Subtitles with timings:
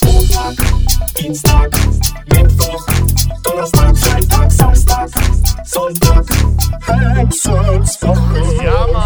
[0.00, 0.54] Montag,
[1.18, 1.70] Dienstag,
[2.30, 2.86] Mittwoch,
[3.44, 5.10] Donnerstag, Freitag, Samstag,
[5.66, 6.24] Sonntag,
[7.16, 8.64] Hexenswoche.
[8.64, 9.02] Ja, Mann.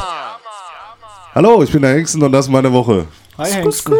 [1.34, 3.06] Hallo, ich bin der Hengsten und das ist meine Woche.
[3.36, 3.94] Hi, Hengsten.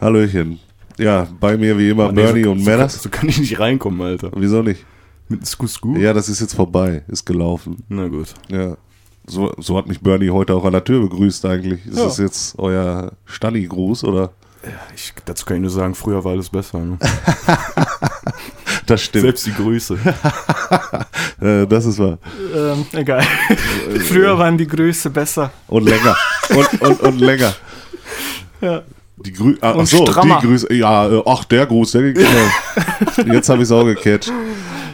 [0.00, 0.60] Hallöchen.
[0.98, 2.88] Ja, bei mir wie immer Oh, nee, Bernie so, und so.
[2.88, 4.30] So kann ich nicht reinkommen, Alter.
[4.36, 4.84] Wieso nicht?
[5.28, 5.96] Mit Sku Sku?
[5.96, 7.02] Ja, das ist jetzt vorbei.
[7.08, 7.82] Ist gelaufen.
[7.88, 8.34] Na gut.
[8.48, 8.76] Ja.
[9.26, 11.84] So, so hat mich Bernie heute auch an der Tür begrüßt eigentlich.
[11.86, 12.04] Ist Ja.
[12.04, 14.32] das jetzt euer Stanni-Gruß oder?
[14.94, 16.78] Ich, dazu kann ich nur sagen, früher war alles besser.
[16.78, 16.98] Ne?
[18.86, 19.22] Das stimmt.
[19.22, 19.98] Selbst die Grüße.
[21.68, 22.18] Das ist wahr.
[22.54, 23.22] Ähm, egal.
[24.08, 25.50] Früher waren die Grüße besser.
[25.68, 26.16] Und länger.
[26.48, 27.54] und, und, und länger.
[28.60, 28.82] Ja.
[29.16, 30.40] Die Grü ah, Und ach so, strammer.
[30.40, 30.72] die Grüße.
[30.72, 33.34] Ja, äh, ach, der Gruß, der ging schnell.
[33.34, 34.32] Jetzt habe ich es auch gecatcht.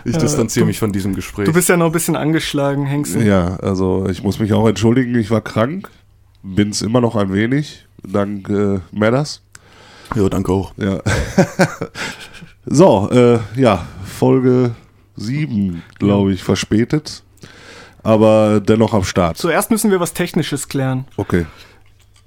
[0.05, 1.47] Ich distanziere mich von diesem Gespräch.
[1.47, 3.25] Du bist ja noch ein bisschen angeschlagen, Hengsten.
[3.25, 5.89] Ja, also ich muss mich auch entschuldigen, ich war krank.
[6.43, 9.43] Bin es immer noch ein wenig, dank äh, Madders.
[10.15, 10.73] Ja, danke auch.
[10.77, 11.01] Ja.
[12.67, 14.75] so, äh, ja, Folge
[15.17, 17.23] 7, glaube ich, verspätet.
[18.03, 19.37] Aber dennoch am Start.
[19.39, 21.05] Zuerst müssen wir was Technisches klären.
[21.17, 21.47] Okay.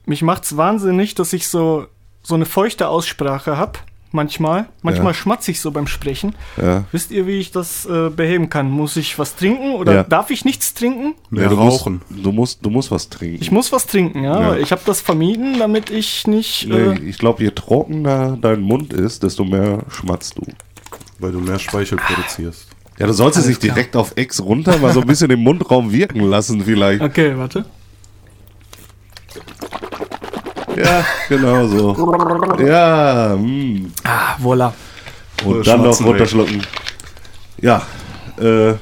[0.06, 1.88] Mich macht's wahnsinnig, dass ich so,
[2.24, 3.84] so eine feuchte Aussprache hab.
[4.16, 4.66] Manchmal.
[4.82, 5.14] Manchmal Ja.
[5.14, 6.34] schmatze ich so beim Sprechen.
[6.56, 6.86] Ja.
[6.92, 8.72] Wisst ihr, wie ich das äh, beheben kann?
[8.72, 10.04] Muss ich was trinken oder Ja.
[10.04, 11.14] darf ich nichts trinken?
[11.30, 12.02] Mehr du rauchen.
[12.10, 13.38] Musst, du, musst, du musst was trinken.
[13.42, 14.40] Ich muss was trinken, ja.
[14.54, 14.58] Ja.
[14.58, 16.68] Ich habe das vermieden, damit ich nicht.
[16.68, 20.44] nee, Äh, ich glaube, je trockener dein Mund ist, desto mehr schmatzt du.
[21.20, 22.68] Weil du mehr Speichel produzierst.
[22.98, 23.76] Ja, du sollst es nicht klar.
[23.76, 27.02] direkt auf Ex runter, mal so ein bisschen im Mundraum wirken lassen vielleicht.
[27.02, 27.66] okay, warte.
[30.78, 31.96] Ja, genau so.
[32.66, 33.92] Ja, mm.
[34.04, 34.72] Ah, voilà.
[35.44, 36.62] Und Oder dann noch runterschlucken.
[37.62, 37.82] Ja,
[38.40, 38.74] äh,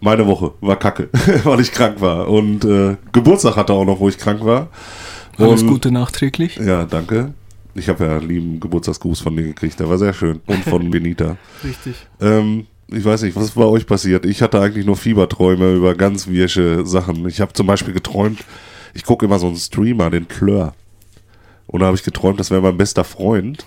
[0.00, 1.08] meine Woche war kacke,
[1.44, 2.28] weil ich krank war.
[2.28, 4.68] Und äh, Geburtstag hatte auch noch, wo ich krank war.
[5.38, 6.56] Alles Und- Gute nachträglich.
[6.56, 7.32] Ja, danke.
[7.74, 10.40] Ich habe ja einen lieben Geburtstagsgruß von dir gekriegt, der war sehr schön.
[10.46, 11.36] Und von Benita.
[11.62, 11.94] Richtig.
[12.22, 14.24] Ähm, ich weiß nicht, was ist bei euch passiert?
[14.24, 17.26] Ich hatte eigentlich nur Fieberträume über ganz wirsche Sachen.
[17.28, 18.38] Ich habe zum Beispiel geträumt,
[18.94, 20.72] ich gucke immer so einen Streamer, den Klör.
[21.66, 23.66] Und da habe ich geträumt, das wäre mein bester Freund.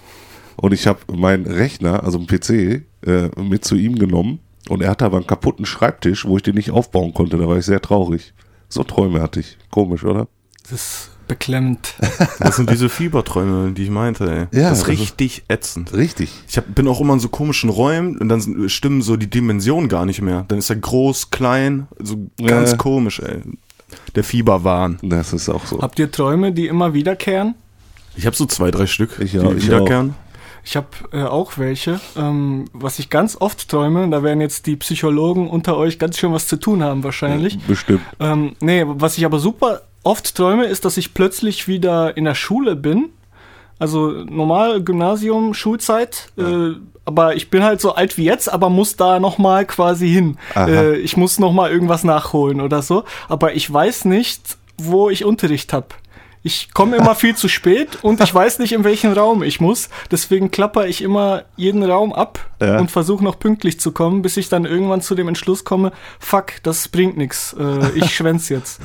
[0.55, 4.39] Und ich habe meinen Rechner, also einen PC, äh, mit zu ihm genommen.
[4.67, 7.37] Und er hatte aber einen kaputten Schreibtisch, wo ich den nicht aufbauen konnte.
[7.37, 8.33] Da war ich sehr traurig.
[8.67, 9.57] So Träume hatte ich.
[9.71, 10.27] Komisch, oder?
[10.63, 11.95] Das ist beklemmend.
[12.39, 14.59] Das sind diese Fieberträume, die ich meinte, ey.
[14.59, 15.93] Ja, das das ist richtig ätzend.
[15.93, 16.31] Richtig.
[16.47, 19.29] Ich hab, bin auch immer in so komischen Räumen und dann sind- stimmen so die
[19.29, 20.45] Dimensionen gar nicht mehr.
[20.47, 23.41] Dann ist er groß, klein, so ganz komisch, ey.
[24.15, 24.99] Der Fieberwahn.
[25.01, 25.81] Das ist auch so.
[25.81, 27.55] Habt ihr Träume, die immer wiederkehren?
[28.15, 30.15] Ich habe so zwei, drei Stück, Ich die auch, ich wiederkehren.
[30.63, 31.99] Ich habe äh, auch welche.
[32.17, 36.33] Ähm, was ich ganz oft träume, da werden jetzt die Psychologen unter euch ganz schön
[36.33, 37.59] was zu tun haben wahrscheinlich.
[37.65, 38.01] Bestimmt.
[38.19, 42.35] Ähm, nee, was ich aber super oft träume, ist, dass ich plötzlich wieder in der
[42.35, 43.09] Schule bin.
[43.79, 46.31] Also normal Gymnasium, Schulzeit.
[46.37, 46.71] Äh,
[47.05, 50.37] aber ich bin halt so alt wie jetzt, aber muss da nochmal quasi hin.
[50.55, 53.05] Äh, ich muss nochmal irgendwas nachholen oder so.
[53.29, 55.87] Aber ich weiß nicht, wo ich Unterricht habe.
[56.41, 59.89] Ich komme immer viel zu spät und ich weiß nicht, in welchen Raum ich muss.
[60.09, 62.79] Deswegen klapper ich immer jeden Raum ab Ja.
[62.79, 66.53] und versuche noch pünktlich zu kommen, bis ich dann irgendwann zu dem Entschluss komme, fuck,
[66.63, 67.53] das bringt nichts.
[67.59, 68.79] Äh, ich schwänz jetzt.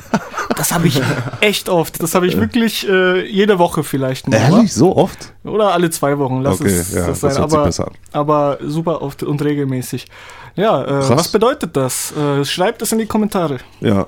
[0.57, 1.01] Das habe ich
[1.39, 2.03] echt oft.
[2.03, 4.35] Das habe ich wirklich äh, jede Woche vielleicht mal.
[4.37, 4.73] Ehrlich?
[4.73, 5.33] So oft?
[5.45, 7.49] Oder alle zwei Wochen, lass Okay, es ja, das das sein.
[7.49, 10.07] sich aber, aber super oft und regelmäßig.
[10.55, 12.13] Ja, äh, was bedeutet das?
[12.17, 13.57] Äh, schreibt es in die Kommentare.
[13.79, 14.07] Ja.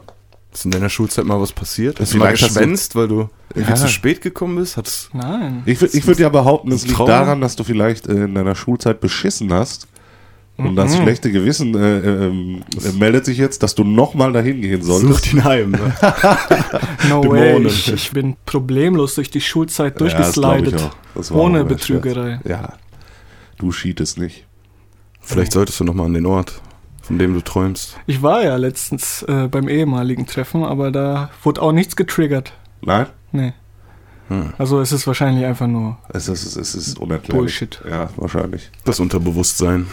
[0.54, 2.00] Ist in deiner Schulzeit mal was passiert?
[2.00, 3.76] Hast du Vielleicht mal geschwänzt, weil du irgendwie Ja.
[3.76, 4.78] zu spät gekommen bist?
[4.78, 5.62] Hat's, Nein.
[5.66, 9.00] Ich, ich würde ja behaupten, es liegt daran, dass du vielleicht äh, in deiner Schulzeit
[9.00, 9.88] beschissen hast.
[10.56, 11.04] Und das Mhm.
[11.04, 15.14] schlechte Gewissen äh, ähm, äh, meldet sich jetzt, dass du nochmal dahin gehen solltest.
[15.26, 15.70] sucht ihn heim.
[15.72, 15.94] Ne?
[17.10, 17.66] No Dämonen.
[17.66, 17.68] way.
[17.68, 20.82] Ich, ich bin problemlos durch die Schulzeit Ja, das glaub ich durchgeslidet.
[20.82, 20.96] auch.
[21.14, 22.40] Das war ohne Betrügerei.
[22.44, 22.74] Ja,
[23.60, 24.46] du cheatest nicht.
[25.22, 26.60] Vielleicht solltest du noch mal an den Ort,
[27.08, 27.98] von dem du träumst.
[28.06, 32.52] Ich war ja letztens äh, beim ehemaligen Treffen, aber da wurde auch nichts getriggert.
[32.82, 33.06] Nein?
[33.32, 33.54] Nee.
[34.28, 34.54] Hm.
[34.58, 37.32] Also es ist wahrscheinlich einfach nur Es ist, es ist unerklärlich.
[37.32, 37.82] Bullshit.
[37.90, 38.70] Ja, wahrscheinlich.
[38.84, 39.88] Das Unterbewusstsein.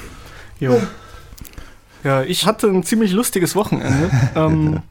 [0.59, 0.83] Jo.
[2.03, 4.11] Ja, ich hatte ein ziemlich lustiges Wochenende.
[4.35, 4.83] ähm,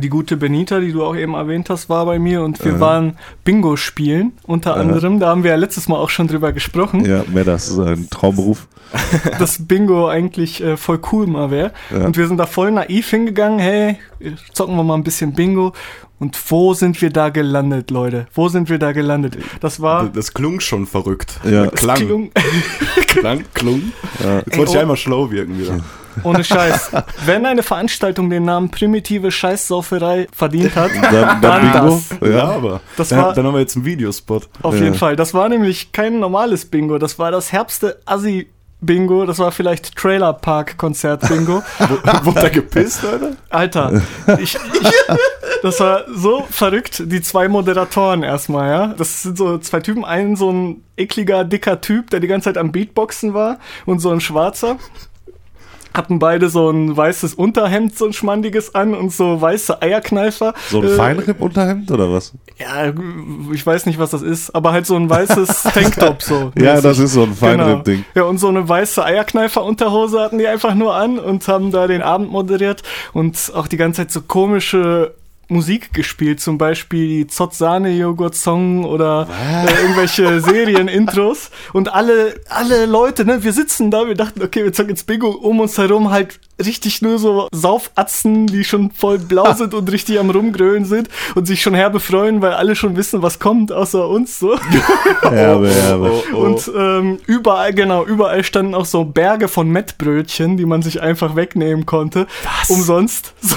[0.00, 2.80] die gute Benita, die du auch eben erwähnt hast, war bei mir und wir Aha.
[2.80, 4.80] waren Bingo spielen, unter Aha.
[4.80, 5.20] anderem.
[5.20, 8.08] Da haben wir ja letztes Mal auch schon drüber gesprochen, Ja, mehr das ist ein
[8.10, 8.68] Traumberuf.
[9.38, 11.72] dass Bingo eigentlich äh, voll cool mal wäre.
[11.90, 12.04] Ja.
[12.04, 13.96] Und wir sind da voll naiv hingegangen, hey,
[14.52, 15.72] zocken wir mal ein bisschen Bingo.
[16.18, 18.28] Und wo sind wir da gelandet, Leute?
[18.32, 19.38] Wo sind wir da gelandet?
[19.60, 20.08] Das war.
[20.08, 21.40] Das klung schon verrückt.
[21.42, 21.66] Ja.
[21.66, 21.96] Klang.
[21.96, 22.30] Klung-
[23.08, 23.92] Klang, klung.
[24.22, 24.36] Ja.
[24.46, 24.80] Jetzt wollte ich oh.
[24.80, 25.80] einmal schlau wirken wieder.
[26.22, 26.90] Ohne Scheiß.
[27.26, 32.00] Wenn eine Veranstaltung den Namen primitive Scheißsauferei verdient hat, Dann, dann Bingo.
[32.20, 32.28] das.
[32.30, 32.44] Ja.
[32.50, 34.48] aber Das dann, war- dann haben wir jetzt einen Videospot.
[34.62, 35.16] auf jeden Fall.
[35.16, 38.48] Das war nämlich kein normales Bingo, das war das herbste Assi
[38.84, 41.62] Bingo, das war vielleicht Trailer Park Konzert Bingo.
[42.24, 43.30] Wurde da gepisst, Alter?
[43.48, 44.02] Alter,
[44.40, 44.92] ich, ich,
[45.62, 48.86] das war so verrückt, die zwei Moderatoren erstmal, ja.
[48.98, 52.58] Das sind so zwei Typen, ein so ein ekliger, dicker Typ, der die ganze Zeit
[52.58, 54.78] am Beatboxen war und so ein schwarzer.
[55.94, 60.54] Hatten beide so ein weißes Unterhemd, so ein schmandiges an und so weiße Eierkneifer.
[60.70, 62.32] So ein Äh, Feinripp-Unterhemd oder was?
[62.58, 62.92] Ja,
[63.52, 66.52] ich weiß nicht, was das ist, aber halt so ein weißes Tanktop so.
[66.56, 66.82] Ja, mäßig.
[66.82, 67.64] das ist so ein Genau.
[67.64, 68.04] Feinripp-Ding.
[68.14, 72.02] Ja, und so eine weiße Eierkneifer-Unterhose hatten die einfach nur an und haben da den
[72.02, 75.14] Abend moderiert und auch die ganze Zeit so komische
[75.52, 81.50] Musik gespielt, zum Beispiel die Zott-Sahne-Joghurt-Song oder äh, irgendwelche Serien-Intros.
[81.72, 85.28] Und alle, alle Leute, ne, wir sitzen da, wir dachten, okay, wir zocken jetzt Bingo
[85.30, 90.18] um uns herum, halt richtig nur so Saufatzen, die schon voll blau sind und richtig
[90.18, 94.08] am Rumgrölen sind und sich schon herbe freuen, weil alle schon wissen, was kommt, außer
[94.08, 94.58] uns so.
[95.22, 96.22] Herbe, herbe.
[96.32, 101.00] Oh, Und ähm, überall, genau, überall standen auch so Berge von Mettbrötchen, die man sich
[101.00, 102.26] einfach wegnehmen konnte.
[102.44, 102.70] Was?
[102.70, 103.34] Umsonst.
[103.40, 103.56] So.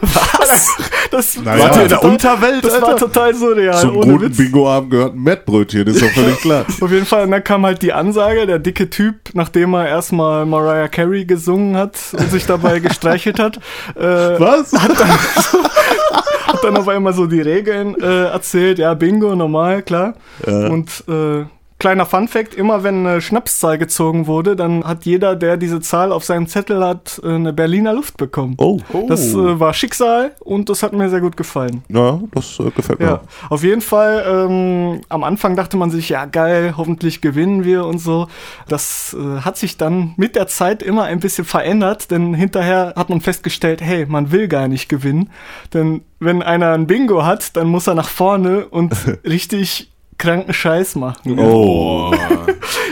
[0.00, 0.68] Was?
[1.10, 1.70] Das, Naja.
[1.70, 3.06] war in der Unterwelt, Das war Alter?
[3.06, 3.80] total surreal.
[3.80, 4.32] Zum ohne guten.
[4.36, 6.64] Bingo-Abend gehört ein Mettbrötchen, ist doch völlig klar.
[6.80, 10.46] Auf jeden Fall, und dann kam halt die Ansage, der dicke Typ, nachdem er erstmal
[10.46, 13.56] Mariah Carey gesungen hat und sich dabei gestreichelt hat,
[13.96, 14.00] äh,
[14.38, 14.72] Was?
[16.46, 18.78] hat dann auf einmal so die Regeln äh, erzählt.
[18.78, 20.14] Ja, Bingo, normal, klar.
[20.46, 20.68] Ja.
[20.68, 21.44] Und äh,
[21.84, 26.24] kleiner Fun-Fact, immer wenn eine Schnapszahl gezogen wurde, dann hat jeder, der diese Zahl auf
[26.24, 28.54] seinem Zettel hat, äh, eine Berliner Luft bekommen.
[28.56, 28.80] Oh.
[29.06, 31.84] Das äh, war Schicksal und das hat mir sehr gut gefallen.
[31.90, 33.04] Ja, das äh, gefällt mir.
[33.04, 33.20] Ja,
[33.50, 34.24] auf jeden Fall.
[34.26, 38.28] Ähm, am Anfang dachte man sich, ja geil, hoffentlich gewinnen wir und so.
[38.66, 43.10] Das äh, hat sich dann mit der Zeit immer ein bisschen verändert, denn hinterher hat
[43.10, 45.28] man festgestellt, hey, man will gar nicht gewinnen,
[45.74, 48.94] denn wenn einer ein Bingo hat, dann muss er nach vorne und
[49.26, 51.38] richtig kranken Scheiß machen.
[51.38, 52.12] Oh.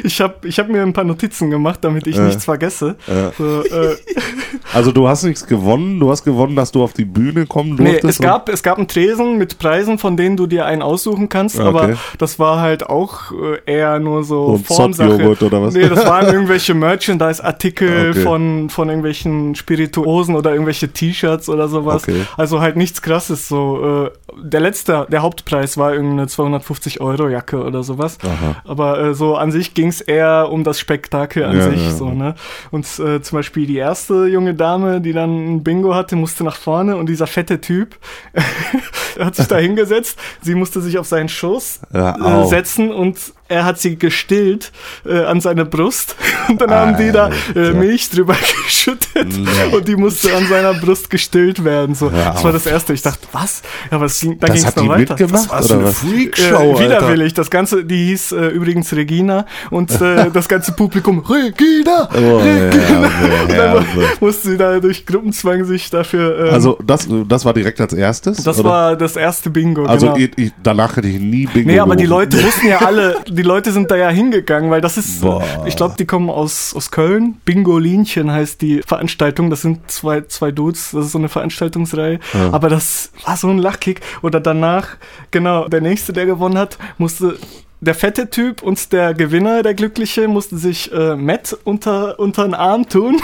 [0.05, 2.23] Ich habe ich hab mir ein paar Notizen gemacht, damit ich Äh.
[2.23, 2.97] nichts vergesse.
[3.39, 3.97] So, äh,
[4.75, 7.93] Also du hast nichts gewonnen, du hast gewonnen, dass du auf die Bühne kommen Nee,
[7.93, 8.05] durftest.
[8.05, 11.59] es gab, es gab einen Tresen mit Preisen, von denen du dir einen aussuchen kannst,
[11.59, 11.69] Okay.
[11.69, 15.37] aber das war halt auch äh, eher nur so ein Formsache.
[15.45, 15.75] Oder was?
[15.75, 18.21] Nee, das waren irgendwelche Merchandise-Artikel Okay.
[18.21, 22.03] von, von irgendwelchen Spirituosen oder irgendwelche T-Shirts oder sowas.
[22.05, 22.23] Okay.
[22.37, 24.07] Also halt nichts krasses so.
[24.07, 24.11] Äh,
[24.43, 28.19] der letzte, der Hauptpreis war irgendeine 250 Euro Jacke oder sowas.
[28.23, 28.57] Aha.
[28.65, 31.85] Aber äh, so an sich ging es eher um das Spektakel an Ja, sich.
[31.85, 31.91] ja.
[31.91, 32.35] So, ne?
[32.71, 36.55] Und äh, zum Beispiel die erste junge Dame, die dann ein Bingo hatte, musste nach
[36.55, 37.97] vorne und dieser fette Typ
[39.19, 40.17] hat sich da hingesetzt.
[40.41, 43.19] Sie musste sich auf seinen Schoß äh, setzen und
[43.53, 44.73] er hat sie gestillt
[45.07, 46.17] äh, an seine Brust.
[46.49, 47.75] Und dann haben die da äh, Alter.
[47.75, 48.35] Milch drüber
[48.65, 49.77] geschüttet Nee.
[49.77, 51.95] und die musste an seiner Brust gestillt werden.
[51.95, 52.11] So.
[52.11, 52.93] Hör Das war das Erste.
[52.93, 53.63] Ich dachte, was?
[53.91, 55.15] Ja, aber es ging, Das ging es noch die weiter.
[55.15, 55.99] mitgemacht Was für oder eine was?
[55.99, 56.81] Freakshow, Äh, Alter.
[56.85, 57.35] widerwillig.
[57.35, 62.09] Das Ganze, die hieß äh, übrigens Regina und äh, das ganze Publikum, Regina!
[62.15, 63.09] Oh, Regina!
[63.09, 63.85] herbe, Und dann herbe.
[64.21, 66.47] musste sie da durch Gruppenzwang sich dafür.
[66.49, 68.43] Ähm, Also das, das war direkt als erstes?
[68.43, 68.69] das oder?
[68.69, 69.85] war das erste Bingo.
[69.87, 70.17] Also genau.
[70.19, 72.31] ich, ich, danach hätte ich nie Bingo Nee, aber die gerufen.
[72.33, 75.43] Leute wussten ja alle, die Leute sind da ja hingegangen, weil das ist, Boah.
[75.67, 77.37] ich glaube, die kommen aus, aus Köln.
[77.45, 79.51] Bingolinchen heißt die Veranstaltung.
[79.51, 82.19] Das sind zwei, zwei Dudes, das ist so eine Veranstaltungsreihe.
[82.53, 84.01] Aber das war so ein Lachkick.
[84.23, 84.89] Oder danach,
[85.31, 87.37] genau, der nächste, der gewonnen hat, musste.
[87.85, 92.55] Der fette Typ und der Gewinner, der Glückliche, mussten sich äh, Matt unter, unter den
[92.55, 93.21] Arm tun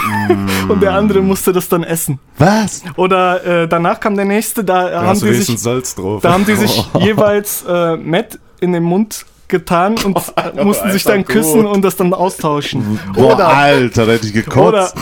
[0.68, 2.18] und der andere musste das dann essen.
[2.38, 2.82] Was?
[2.96, 6.22] Oder äh, danach kam der nächste, da Da haben die sich Salz drauf.
[6.22, 11.04] da haben die sich jeweils äh, Matt in den Mund getan und äh, mussten sich
[11.04, 11.72] dann küssen gut.
[11.74, 12.98] und das dann austauschen.
[13.14, 14.68] Boah, Oder, Alter, da hätte ich gekotzt.
[14.68, 14.92] oder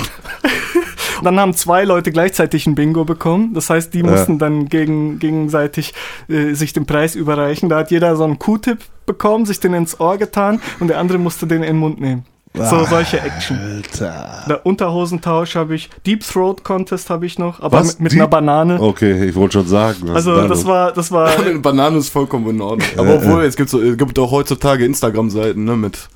[1.23, 3.55] dann haben zwei Leute gleichzeitig ein Bingo bekommen.
[3.55, 5.95] Das heißt, die mussten dann gegen, gegenseitig
[6.29, 7.69] äh, sich den Preis überreichen.
[7.69, 11.19] Da hat jeder so einen Q-Tip bekommen, sich den ins Ohr getan und der andere
[11.19, 12.25] musste den in den Mund nehmen.
[12.57, 13.59] So solche Action.
[13.59, 14.45] Alter.
[14.49, 17.95] Der Unterhosentausch habe ich, Deep Throat Contest habe ich noch, aber Was?
[17.95, 18.81] mit, mit Deep- einer Banane.
[18.81, 19.97] Okay, ich wollte schon sagen.
[20.03, 20.67] was Also da das los?
[20.67, 22.89] war, das war Eine Banane ist vollkommen in Ordnung.
[22.97, 26.09] Aber obwohl, es gibt, so, es gibt auch heutzutage Instagram-Seiten, ne, mit,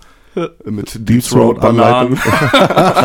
[0.65, 2.17] mit Deep Throat Anleitung.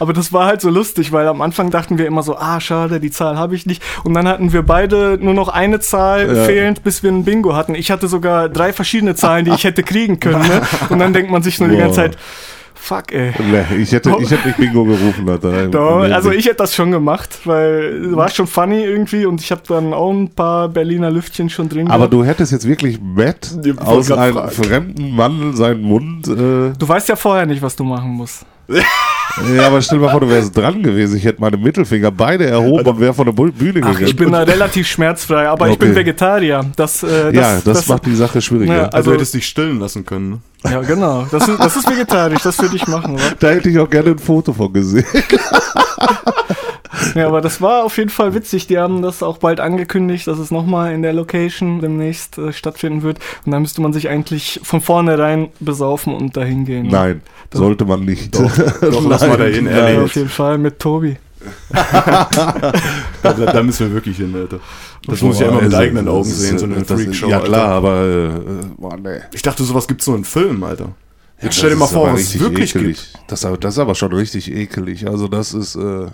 [0.00, 3.00] Aber das war halt so lustig, weil am Anfang dachten wir immer so, ah, schade,
[3.00, 3.82] die Zahl habe ich nicht.
[4.04, 6.44] Und dann hatten wir beide nur noch eine Zahl Ja.
[6.44, 7.74] fehlend, bis wir ein Bingo hatten.
[7.74, 10.46] Ich hatte sogar drei verschiedene Zahlen, die ich hätte kriegen können.
[10.46, 10.62] Ne?
[10.90, 11.82] Und dann denkt man sich nur die Boah.
[11.82, 12.18] ganze Zeit,
[12.80, 13.32] fuck, ey.
[13.38, 15.66] Nee, ich hätte, ich hätte nicht Bingo gerufen, Alter.
[15.70, 19.50] Doch, Nee, also ich hätte das schon gemacht, weil war schon funny irgendwie und ich
[19.50, 21.86] habe dann auch ein paar Berliner Lüftchen schon drin.
[21.88, 22.12] Aber gehabt.
[22.12, 24.50] du hättest jetzt wirklich Matt Ich aus einem fragen.
[24.50, 26.26] fremden Mann seinen Mund.
[26.28, 26.30] Äh,
[26.78, 28.46] du weißt ja vorher nicht, was du machen musst.
[29.54, 31.16] Ja, aber stell dir mal vor, du wärst dran gewesen.
[31.16, 34.06] Ich hätte meine Mittelfinger beide erhoben und wäre von der Bühne Ach, gegangen.
[34.06, 36.00] ich bin da relativ schmerzfrei, aber ich bin Okay.
[36.00, 36.64] Vegetarier.
[36.76, 38.74] Das, äh, das, ja, das, macht die Sache schwieriger.
[38.74, 40.30] Ja, Also, Also- du hättest dich stillen lassen können.
[40.64, 40.72] Ne?
[40.72, 41.26] Ja, genau.
[41.30, 43.14] Das ist, das ist vegetarisch, das würde ich machen.
[43.14, 43.22] Oder?
[43.38, 45.04] da hätte ich auch gerne ein Foto von gesehen.
[47.14, 48.66] Ja, aber das war auf jeden Fall witzig.
[48.66, 53.02] Die haben das auch bald angekündigt, dass es nochmal in der Location demnächst äh, stattfinden
[53.02, 53.18] wird.
[53.44, 56.88] Und da müsste man sich eigentlich von vornherein besaufen und dahin gehen.
[56.88, 57.22] Nein,
[57.52, 58.34] sollte man nicht.
[58.34, 58.50] Doch,
[59.08, 59.98] lass mal dahin, Ja, ehrlich.
[60.04, 61.16] auf jeden Fall mit Tobi.
[63.22, 64.60] Da, da müssen wir wirklich hin, Alter.
[65.06, 67.28] Das muss ich ja immer mit Also, eigenen Augen das sehen, so eine das- Freakshow.
[67.28, 67.74] Ja klar, Alter.
[67.74, 69.20] aber äh, boah, nee.
[69.32, 70.90] Ich dachte, sowas gibt's nur in Filmen, Alter.
[71.40, 72.96] Jetzt Das stell dir mal vor, was es wirklich ekelig.
[73.12, 73.30] gibt.
[73.30, 75.06] Das, das ist aber schon richtig ekelig.
[75.06, 76.06] Also das ist äh,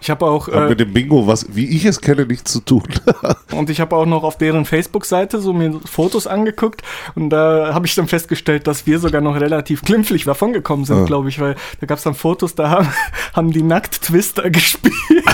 [0.00, 2.60] Ich habe auch hat äh, mit dem Bingo was, wie ich es kenne, nichts zu
[2.60, 2.82] tun.
[3.52, 6.82] und ich habe auch noch auf deren Facebook-Seite so mir Fotos angeguckt
[7.14, 11.04] und da habe ich dann festgestellt, dass wir sogar noch relativ glimpflich davongekommen sind, Ah.
[11.04, 12.88] glaube ich, weil da gab es dann Fotos, da haben,
[13.34, 15.24] haben die nackt Twister gespielt.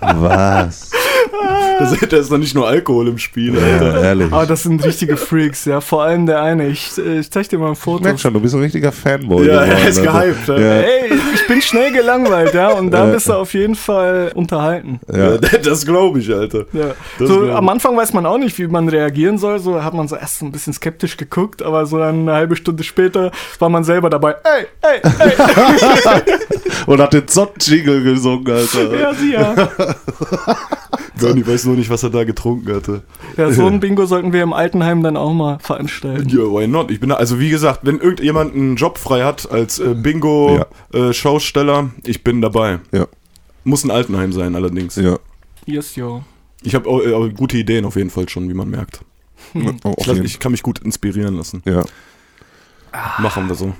[0.00, 0.90] was?
[1.76, 3.94] Da ist- da ist doch nicht nur Alkohol im Spiel, Alter.
[3.98, 4.32] Ja, ehrlich.
[4.32, 5.80] Aber das sind richtige Freaks, ja.
[5.80, 6.68] Vor allem der eine.
[6.68, 8.04] Ich, ich zeig dir mal ein Ich Foto.
[8.04, 9.46] merk schon, du bist ein richtiger Fanboy.
[9.48, 10.20] Ja, er geworden, ist Alter.
[10.22, 10.48] gehypt.
[10.48, 10.58] Ja.
[10.58, 10.72] Ja.
[10.82, 13.12] Ey, ich bin schnell gelangweilt, ja, und da Ja.
[13.12, 15.00] bist du auf jeden Fall unterhalten.
[15.12, 15.36] Ja.
[15.64, 16.66] Das glaube ich, Alter.
[16.72, 16.94] Ja.
[17.18, 17.70] Das So, glaub am ich.
[17.72, 19.58] Anfang weiß man auch nicht, wie man reagieren soll.
[19.58, 22.54] So hat man so erst so ein bisschen skeptisch geguckt, aber so dann eine halbe
[22.54, 24.36] Stunde später war man selber dabei.
[24.44, 26.22] Ey, ey, ey,
[26.86, 28.96] Und hat den Zott-Jingle gesungen, Alter.
[28.96, 29.54] ja, sie ja.
[31.20, 33.02] Bernie weiß nur nicht, was er da getrunken hatte.
[33.36, 36.28] Ja, so ein Bingo sollten wir im Altenheim dann auch mal veranstalten.
[36.28, 36.90] Ja, why not?
[36.90, 41.90] Ich bin da, also wie gesagt, wenn irgendjemand einen Job frei hat als äh, Bingo-Schausteller,
[42.04, 42.80] ich bin dabei.
[42.92, 43.06] Ja,
[43.64, 44.96] Muss ein Altenheim sein, allerdings.
[44.96, 45.18] ja.
[45.66, 46.22] Yes, yo.
[46.62, 49.00] Ich habe äh, gute Ideen auf jeden Fall schon, wie man merkt.
[49.84, 51.62] Oh, Ich, lass, ich kann mich gut inspirieren lassen.
[51.64, 51.84] ja.
[53.18, 53.72] Machen wir so.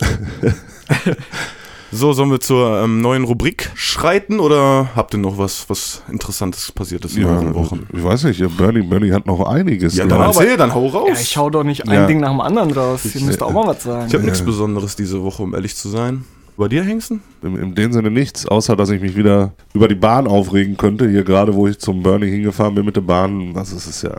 [1.92, 6.70] so, sollen wir zur ähm, neuen Rubrik schreiten oder habt ihr noch was, was Interessantes
[6.72, 7.86] passiert ist in Ja, euren Wochen?
[7.92, 9.96] ich weiß nicht, Bernie, Bernie hat noch einiges.
[9.96, 10.36] Ja, dann ich.
[10.36, 11.08] erzähl, dann hau raus.
[11.08, 12.06] Ja, ich hau doch nicht ein Ja.
[12.06, 13.02] Ding nach dem anderen raus.
[13.14, 14.06] Ihr müsst auch mal was sagen.
[14.08, 16.24] Ich habe nichts Besonderes diese Woche, um ehrlich zu sein.
[16.56, 17.22] Bei dir, Hengsten?
[17.42, 21.08] In, in dem Sinne nichts, außer dass ich mich wieder über die Bahn aufregen könnte.
[21.08, 24.12] Hier gerade, wo ich zum Bernie hingefahren bin mit der Bahn, das ist es ja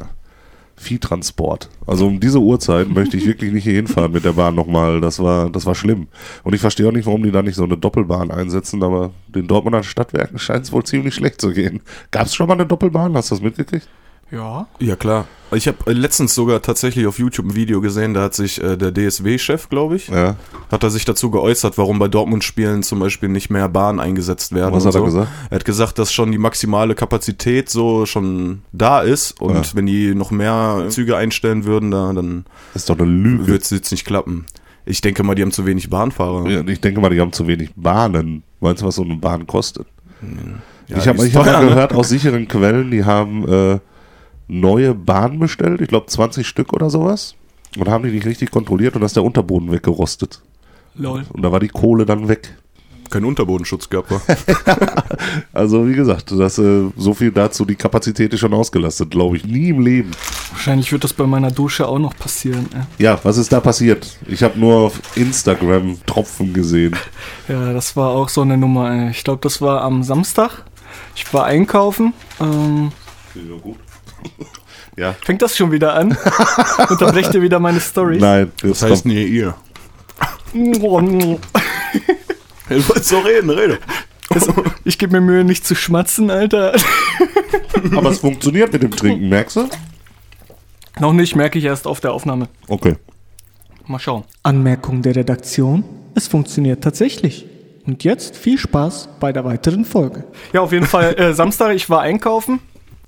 [0.82, 1.70] Viehtransport.
[1.86, 5.00] Also um diese Uhrzeit möchte ich wirklich nicht hier hinfahren mit der Bahn nochmal.
[5.00, 6.08] Das war, das war schlimm.
[6.44, 9.48] Und ich verstehe auch nicht, warum die da nicht so eine Doppelbahn einsetzen, aber den
[9.48, 11.82] Dortmunder Stadtwerken scheint es wohl ziemlich schlecht zu gehen.
[12.12, 13.16] Gab es schon mal eine Doppelbahn?
[13.16, 13.88] Hast du das mitgekriegt?
[14.32, 14.68] Ja.
[14.80, 15.26] Ja, klar.
[15.54, 18.78] Ich habe äh, letztens sogar tatsächlich auf YouTube ein Video gesehen, da hat sich äh,
[18.78, 20.38] der DSW-Chef, glaube ich, Ja.
[20.72, 24.74] hat er sich dazu geäußert, warum bei Dortmund-Spielen zum Beispiel nicht mehr Bahnen eingesetzt werden.
[24.74, 25.06] Was und hat er so.
[25.06, 25.28] gesagt?
[25.50, 29.62] Er hat gesagt, dass schon die maximale Kapazität so schon da ist und Ja.
[29.76, 33.48] wenn die noch mehr Züge einstellen würden, da, dann Das ist doch eine Lüge.
[33.48, 34.46] wird es jetzt nicht klappen.
[34.86, 36.48] Ich denke mal, die haben zu wenig Bahnfahrer.
[36.50, 38.44] Ja, Ich denke mal, die haben zu wenig Bahnen.
[38.62, 39.86] Meinst du, was so eine Bahn kostet?
[40.88, 41.70] Ja, ich habe hab mal ne?
[41.70, 43.80] gehört aus sicheren Quellen, die haben äh,
[44.52, 47.36] neue Bahnen bestellt, ich glaube 20 Stück oder sowas.
[47.78, 50.42] Und haben die nicht richtig kontrolliert und da ist der Unterboden weggerostet.
[50.96, 51.24] Lol.
[51.32, 52.58] Und da war die Kohle dann weg.
[53.10, 54.12] Kein Unterbodenschutz gehabt.
[54.12, 54.22] wa?
[55.54, 59.46] Also wie gesagt, das, äh, so viel dazu, die Kapazität ist schon ausgelastet, glaube ich.
[59.46, 60.12] Nie im Leben.
[60.52, 62.68] Wahrscheinlich wird das bei meiner Dusche auch noch passieren.
[62.74, 63.04] Ey.
[63.06, 64.18] Ja, was ist da passiert?
[64.28, 66.96] Ich habe nur auf Instagram Tropfen gesehen.
[67.48, 68.92] Ja, das war auch so eine Nummer.
[68.92, 69.10] Ey.
[69.12, 70.64] Ich glaube, das war am Samstag.
[71.16, 72.14] Ich war einkaufen.
[72.40, 72.92] Ähm,
[73.36, 73.78] Ja, gut.
[74.98, 75.16] ja.
[75.24, 76.18] fängt das schon wieder an?
[76.90, 78.18] Unterbrecht ihr wieder meine Story?
[78.20, 79.56] Nein, Das heißt, nee, ihr.
[80.54, 80.82] Du
[82.70, 83.80] wolltest so reden, rede.
[84.86, 86.74] Ich gebe mir Mühe, nicht zu schmatzen, Alter.
[87.96, 89.70] aber es funktioniert mit dem Trinken, merkst du?
[91.00, 92.48] Noch nicht, merke ich erst auf der Aufnahme.
[92.68, 92.96] Okay.
[93.88, 94.24] Mal schauen.
[94.44, 95.84] Anmerkung der Redaktion.
[96.16, 97.46] Es funktioniert tatsächlich.
[97.86, 100.26] Und jetzt viel Spaß bei der weiteren Folge.
[100.54, 101.16] Ja, auf jeden Fall.
[101.20, 102.60] Äh, Samstag, ich war einkaufen,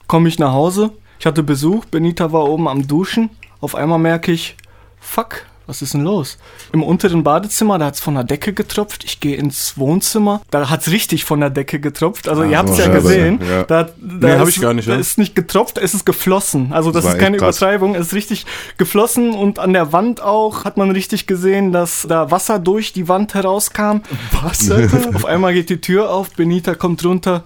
[0.07, 0.91] komme ich nach Hause.
[1.19, 3.29] Ich hatte Besuch, Benita war oben am Duschen.
[3.61, 4.57] Auf einmal merke ich,
[4.99, 6.37] fuck, was ist denn los?
[6.73, 9.05] Im unteren Badezimmer, da hat es von der Decke getropft.
[9.05, 12.27] Ich gehe ins Wohnzimmer, da hat es richtig von der Decke getropft.
[12.27, 13.39] Also ihr habt es ja gesehen.
[13.49, 13.63] ja.
[13.63, 14.99] Da, da Nee, hab ist- ich gar nicht, Da ja.
[14.99, 16.73] ist nicht getropft, es ist geflossen.
[16.73, 17.37] Also das, Das ist keine.
[17.37, 17.95] Übertreibung.
[17.95, 18.45] Es ist richtig
[18.77, 23.07] geflossen und an der Wand auch hat man richtig gesehen, dass da Wasser durch die
[23.07, 24.01] Wand herauskam.
[24.41, 24.69] Was?
[25.15, 27.45] Auf einmal geht die Tür auf, Benita kommt runter,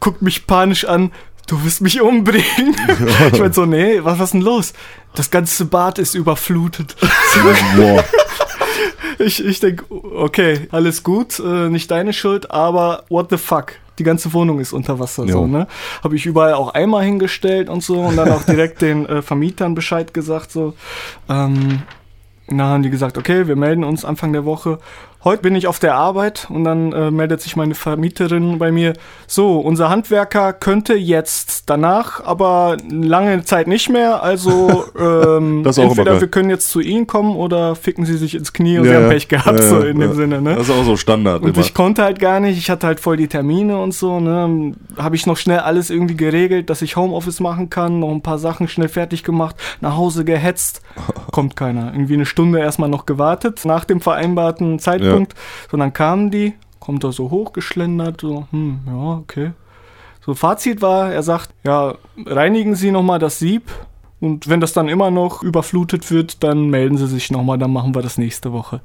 [0.00, 1.10] guckt mich panisch an.
[1.48, 2.76] Du wirst mich umbringen.
[3.32, 4.74] ich mein so, nee, was, was ist denn los?
[5.14, 6.94] Das ganze Bad ist überflutet.
[7.76, 8.04] Boah.
[9.18, 13.72] Ich, ich denke, okay, alles gut, äh, nicht deine Schuld, aber what the fuck?
[13.98, 15.66] Die ganze Wohnung ist unter Wasser, so, ne?
[16.04, 19.74] Habe ich überall auch Eimer hingestellt und so und dann auch direkt den äh, Vermietern
[19.74, 20.74] Bescheid gesagt, so.
[21.28, 21.82] Ähm,
[22.46, 24.78] na, haben die gesagt, okay, wir melden uns Anfang der Woche.
[25.24, 28.92] Heute bin ich auf der Arbeit und dann äh, meldet sich meine Vermieterin bei mir.
[29.26, 34.22] So, unser Handwerker könnte jetzt danach, aber lange Zeit nicht mehr.
[34.22, 38.78] Also ähm, entweder wir können jetzt zu Ihnen kommen oder ficken Sie sich ins Knie
[38.78, 39.08] und Ja, Sie haben.
[39.08, 40.14] Pech gehabt, Ja, so ja, in dem ja.
[40.14, 40.40] Sinne.
[40.40, 40.54] Ne?
[40.54, 41.64] Das ist auch so Standard Und immer.
[41.64, 44.74] ich konnte halt gar nicht, ich hatte halt voll die Termine und so, ne?
[44.96, 48.38] Habe ich noch schnell alles irgendwie geregelt, dass ich Homeoffice machen kann, noch ein paar
[48.38, 50.82] Sachen schnell fertig gemacht, nach Hause gehetzt.
[51.32, 51.92] Kommt keiner.
[51.92, 55.07] Irgendwie eine Stunde erstmal noch gewartet, nach dem vereinbarten Zeitpunkt.
[55.70, 59.52] So, dann kamen die, kommt da so hochgeschlendert, so, hm, ja, okay.
[60.24, 61.94] So, Fazit war, er sagt, ja,
[62.26, 63.62] reinigen Sie nochmal das Sieb.
[64.20, 67.94] Und wenn das dann immer noch überflutet wird, dann melden Sie sich nochmal, dann machen
[67.94, 68.80] wir das nächste Woche.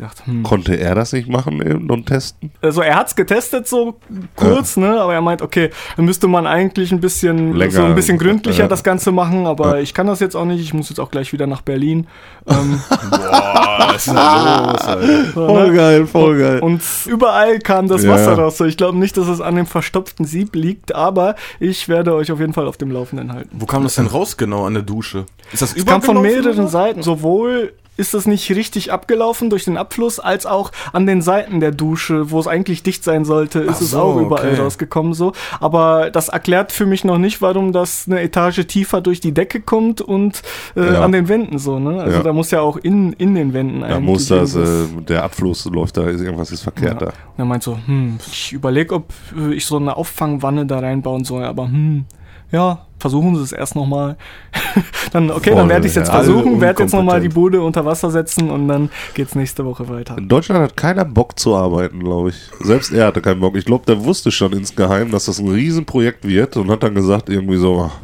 [0.00, 2.50] Gedacht, hm, Konnte er das nicht machen eben und testen?
[2.62, 3.96] also er hat's getestet so
[4.34, 7.70] kurz, ne, aber er meint, okay, dann müsste man eigentlich ein bisschen Länger.
[7.72, 8.68] so ein bisschen gründlicher Ja.
[8.68, 11.32] das Ganze machen, aber ich kann das jetzt auch nicht, ich muss jetzt auch gleich
[11.34, 12.06] wieder nach Berlin.
[12.48, 12.80] Ähm,
[13.10, 15.68] Boah, was ist da los, Alter?
[15.68, 15.74] ne?
[15.74, 16.60] geil, voll geil.
[16.60, 18.10] Und überall kam das Ja.
[18.12, 18.56] Wasser raus.
[18.56, 22.32] So, ich glaube nicht, dass es an dem verstopften Sieb liegt, aber ich werde euch
[22.32, 23.50] auf jeden Fall auf dem Laufenden halten.
[23.52, 25.26] Wo kam das denn raus genau an der Dusche?
[25.52, 26.68] Ist das Es kam von mehreren oder?
[26.68, 27.02] Seiten.
[27.02, 31.70] Sowohl ist es nicht richtig abgelaufen durch den Abfluss, als auch an den Seiten der
[31.70, 34.60] Dusche, wo es eigentlich dicht sein sollte, ist Ach es so, auch überall okay.
[34.62, 35.32] rausgekommen so.
[35.60, 39.60] Aber das erklärt für mich noch nicht, warum das eine Etage tiefer durch die Decke
[39.60, 40.42] kommt und
[40.76, 41.02] äh, Ja.
[41.04, 41.78] an den Wänden so.
[41.78, 42.00] Ne?
[42.02, 42.22] Also Ja.
[42.22, 45.66] da muss ja auch in, in den Wänden Da eigentlich muss das, äh, der Abfluss
[45.66, 47.06] läuft da, ist irgendwas ist verkehrt ja.
[47.08, 47.12] da.
[47.12, 51.24] Und er meint so, hm, ich überlege, ob äh, ich so eine Auffangwanne da reinbauen
[51.24, 52.06] soll, aber hm,
[52.52, 54.16] ja, versuchen Sie es erst nochmal.
[55.12, 57.28] dann, okay, Voll, dann werde ich es jetzt versuchen, werde jetzt nochmal die.
[57.28, 60.18] Bude unter Wasser setzen und dann geht's nächste Woche weiter.
[60.18, 62.36] In Deutschland hat keiner Bock zu arbeiten, glaube ich.
[62.60, 63.56] Selbst er hatte keinen Bock.
[63.56, 67.28] Ich glaube, der wusste schon insgeheim, dass das ein Riesenprojekt wird und hat dann gesagt
[67.28, 67.96] irgendwie so, ach,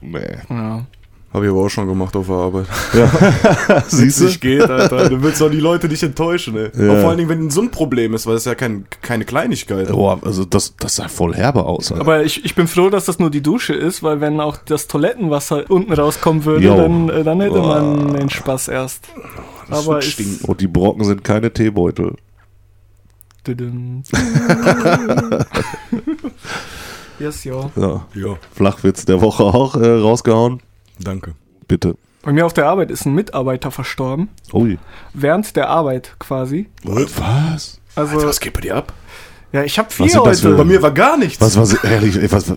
[0.00, 0.20] nee.
[0.48, 0.86] Ja.
[1.32, 2.66] Hab ich aber auch schon gemacht auf der Arbeit.
[3.88, 4.24] Siehst du?
[4.24, 5.08] nicht geht, Alter.
[5.08, 6.70] Du willst doch die Leute nicht enttäuschen, ey.
[6.74, 7.00] Ja.
[7.00, 9.88] Vor allen Dingen, wenn so ein Problem ist, weil es ja kein, keine Kleinigkeit.
[9.88, 11.90] Boah, also das, das sah voll herbe aus.
[11.90, 12.02] Alter.
[12.02, 14.88] Aber ich, ich bin froh, dass das nur die Dusche ist, weil wenn auch das
[14.88, 17.80] Toilettenwasser unten rauskommen würde, dann, äh, dann hätte Boah.
[17.80, 19.08] man den Spaß erst.
[19.70, 20.44] Das Aber wird ist, stinken.
[20.44, 22.14] Und die Brocken sind keine Teebeutel.
[27.18, 27.70] Yes, ja.
[27.76, 28.06] Ja.
[28.14, 30.60] Ja, Flachwitz der Woche auch äh, rausgehauen.
[30.98, 31.34] Danke.
[31.68, 31.96] Bitte.
[32.22, 34.28] Bei mir auf der Arbeit ist ein Mitarbeiter verstorben.
[34.52, 34.78] Ui.
[35.12, 36.68] Während der Arbeit quasi.
[36.84, 37.80] Was?
[37.96, 38.92] Also, Was geht bei dir ab?
[39.52, 40.52] ja, ich habe Was vier sind das heute.
[40.52, 41.40] für- Bei mir war gar nichts.
[41.40, 42.52] Was, was, ehrlich, ey, was,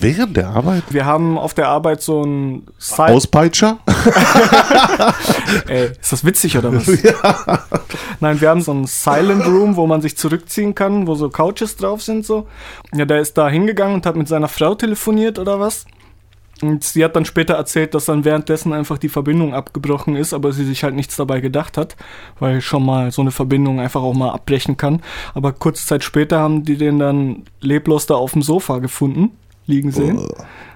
[0.00, 0.82] während der Arbeit?
[0.90, 3.78] Wir haben auf der Arbeit so ein Side Auspeitscher?
[5.68, 6.86] Ey, ist das witzig oder was?
[8.20, 11.76] Nein, wir haben so einen Silent Room, wo man sich zurückziehen kann, wo so Couches
[11.76, 12.46] drauf sind so.
[12.94, 15.84] Ja, der ist da hingegangen und hat mit seiner Frau telefoniert oder was.
[16.66, 20.52] Und sie hat dann später erzählt, dass dann währenddessen einfach die Verbindung abgebrochen ist, aber
[20.52, 21.96] sie sich halt nichts dabei gedacht hat,
[22.38, 25.02] weil schon mal so eine Verbindung einfach auch mal abbrechen kann.
[25.34, 29.30] Aber kurze Zeit später haben die den dann leblos da auf dem Sofa gefunden,
[29.66, 30.20] liegen sehen.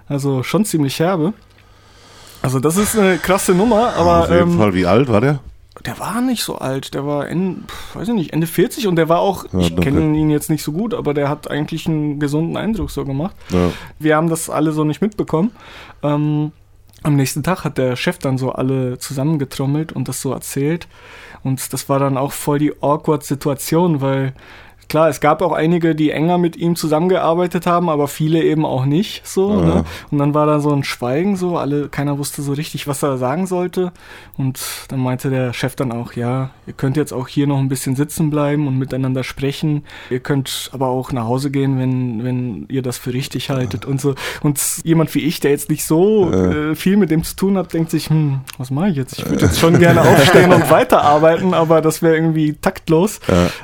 [0.08, 1.34] Also schon ziemlich herbe.
[2.42, 5.40] Also das ist eine krasse Nummer, aber Auf jeden ähm, Fall, wie alt war der?
[5.88, 8.96] Der war nicht so alt, der war Ende, pf, weiß ich nicht, Ende 40 und
[8.96, 11.86] der war auch, Ja, ich kenne ihn jetzt nicht so gut, aber der hat eigentlich
[11.86, 13.34] einen gesunden Eindruck so gemacht.
[13.48, 13.70] Ja.
[13.98, 15.50] Wir haben das alle so nicht mitbekommen.
[16.02, 16.52] Ähm,
[17.02, 20.88] am nächsten Tag hat der Chef dann so alle zusammengetrommelt und das so erzählt.
[21.42, 24.34] Und das war dann auch voll die awkward Situation, weil
[24.88, 28.84] klar, es gab auch einige, die enger mit ihm zusammengearbeitet haben, aber viele eben auch
[28.84, 29.50] nicht so.
[29.60, 29.64] Ja.
[29.66, 29.84] Ne?
[30.10, 33.18] Und dann war da so ein Schweigen so, alle, keiner wusste so richtig, was er
[33.18, 33.92] sagen sollte.
[34.36, 37.68] Und dann meinte der Chef dann auch, ja, ihr könnt jetzt auch hier noch ein
[37.68, 39.84] bisschen sitzen bleiben und miteinander sprechen.
[40.10, 44.00] Ihr könnt aber auch nach Hause gehen, wenn, wenn ihr das für richtig haltet und
[44.00, 44.14] so.
[44.42, 46.70] Und jemand wie ich, der jetzt nicht so Ja.
[46.70, 49.18] äh, viel mit dem zu tun hat, denkt sich, hm, was mache ich jetzt?
[49.18, 53.20] Ich würde jetzt schon gerne aufstehen und weiterarbeiten, aber das wäre irgendwie taktlos.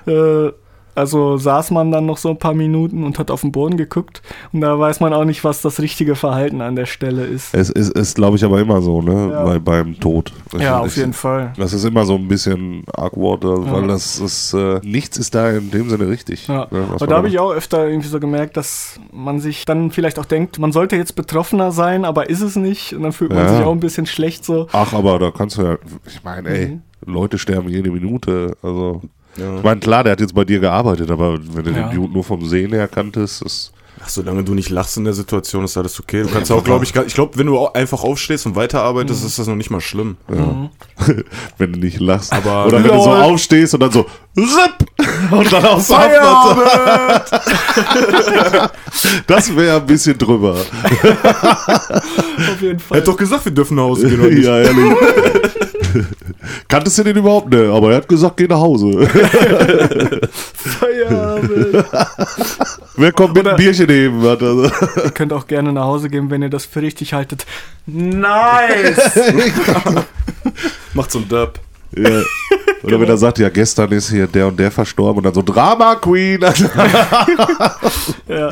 [0.06, 0.46] Ja.
[0.46, 0.52] Äh,
[0.94, 4.22] also saß man dann noch so ein paar Minuten und hat auf den Boden geguckt
[4.52, 7.54] und da weiß man auch nicht, was das richtige Verhalten an der Stelle ist.
[7.54, 9.30] Es ist, ist glaube ich, aber immer so, ne?
[9.32, 9.44] Ja.
[9.44, 10.32] Bei, beim Tod.
[10.54, 11.52] Ich- Ja, auf ich- jeden Fall.
[11.56, 13.72] Das ist immer so ein bisschen awkward, also, Ja.
[13.72, 16.46] weil das ist, äh, nichts ist da in dem Sinne richtig.
[16.48, 19.90] Ja, ne, aber da habe ich auch öfter irgendwie so gemerkt, dass man sich dann
[19.90, 22.92] vielleicht auch denkt, man sollte jetzt betroffener sein, aber ist es nicht.
[22.94, 24.68] Und dann fühlt man sich auch ein bisschen schlecht so.
[24.72, 25.76] Ach, aber da kannst du ja,
[26.06, 26.82] ich meine, ey, Mhm.
[27.06, 29.02] Leute sterben jede Minute, also.
[29.36, 29.56] Ja.
[29.56, 31.88] Ich meine, klar, der hat jetzt bei dir gearbeitet, aber wenn du Ja.
[31.88, 33.72] den Dude nur vom Sehen her kanntest, ist.
[34.04, 36.24] Ach, solange du nicht lachst in der Situation, ist alles okay.
[36.24, 39.38] Du kannst auch, glaube ich, gar- ich glaube, wenn du einfach aufstehst und weiterarbeitest, ist
[39.38, 40.18] das noch nicht mal schlimm.
[41.58, 42.32] Wenn du nicht lachst.
[42.32, 44.86] Aber- Oder wenn du so aufstehst und dann so RIP
[45.32, 46.66] und dann aufs Feierabend!
[49.26, 50.52] Das wäre ein bisschen drüber.
[50.54, 50.66] Auf
[52.60, 53.00] jeden Er Fall.
[53.00, 54.34] hat doch gesagt, wir dürfen nach Hause gehen.
[54.34, 54.44] nicht?
[54.44, 54.92] ja, ehrlich.
[56.68, 57.50] Kanntest du den überhaupt?
[57.52, 59.06] Ne, aber er hat gesagt, geh nach Hause.
[60.54, 61.84] Feierabend.
[62.96, 64.22] Wer kommt mit einem Bierchen nehmen?
[64.22, 64.64] Hat er so.
[65.04, 67.46] ihr könnt auch gerne nach Hause gehen, wenn ihr das für richtig haltet.
[67.86, 69.20] Nice!
[70.94, 71.60] Macht so ein Dub.
[71.96, 72.22] Ja.
[72.82, 75.42] Oder wenn er sagt, ja, gestern ist hier der und der verstorben und dann so
[75.42, 76.40] Drama Queen.
[78.28, 78.50] ja,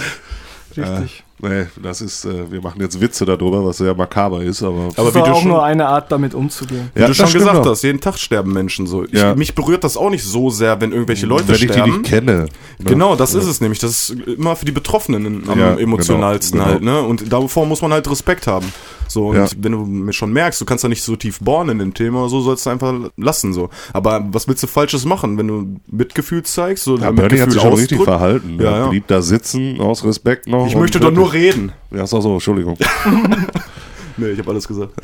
[0.76, 1.24] richtig.
[1.42, 4.88] Nee, das ist, äh, wir machen jetzt Witze darüber, was sehr makaber ist, aber.
[4.96, 6.90] Aber das wie du auch schon- nur eine Art, damit umzugehen.
[6.94, 7.66] Wie Ja, du das schon gesagt auch.
[7.70, 9.04] hast, jeden Tag sterben Menschen so.
[9.04, 9.34] Ich, Ja.
[9.34, 11.90] Mich berührt das auch nicht so sehr, wenn irgendwelche Leute wenn ich die sterben.
[11.98, 12.32] nicht kenne.
[12.32, 12.46] ne?
[12.84, 13.78] Genau, das ist es nämlich.
[13.80, 17.02] Das ist immer für die Betroffenen am Ja, emotionalsten genau, halt, ne?
[17.02, 18.72] Und davor muss man halt Respekt haben.
[19.12, 19.46] So, und Ja.
[19.58, 22.28] wenn du mir schon merkst, du kannst da nicht so tief bohren in dem Thema,
[22.28, 23.68] so sollst du einfach lassen, so.
[23.92, 26.84] Aber was willst du Falsches machen, wenn du Mitgefühl zeigst?
[26.84, 28.58] So, Ja, Bernie hat sich schon richtig verhalten.
[28.58, 28.86] Ja, Ja, ja.
[28.88, 30.66] Blieb da sitzen, aus Respekt noch.
[30.66, 31.72] Ich möchte doch nur reden.
[31.90, 32.76] Ja, ist auch so, Entschuldigung.
[34.16, 34.92] Nee, ich habe alles gesagt.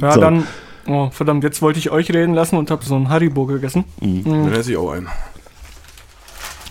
[0.00, 0.20] Ja, So.
[0.20, 0.46] dann.
[0.86, 3.84] Oh, verdammt, jetzt wollte ich euch reden lassen und habe so ein Haribo gegessen.
[4.00, 5.06] Dann esse ich auch einen.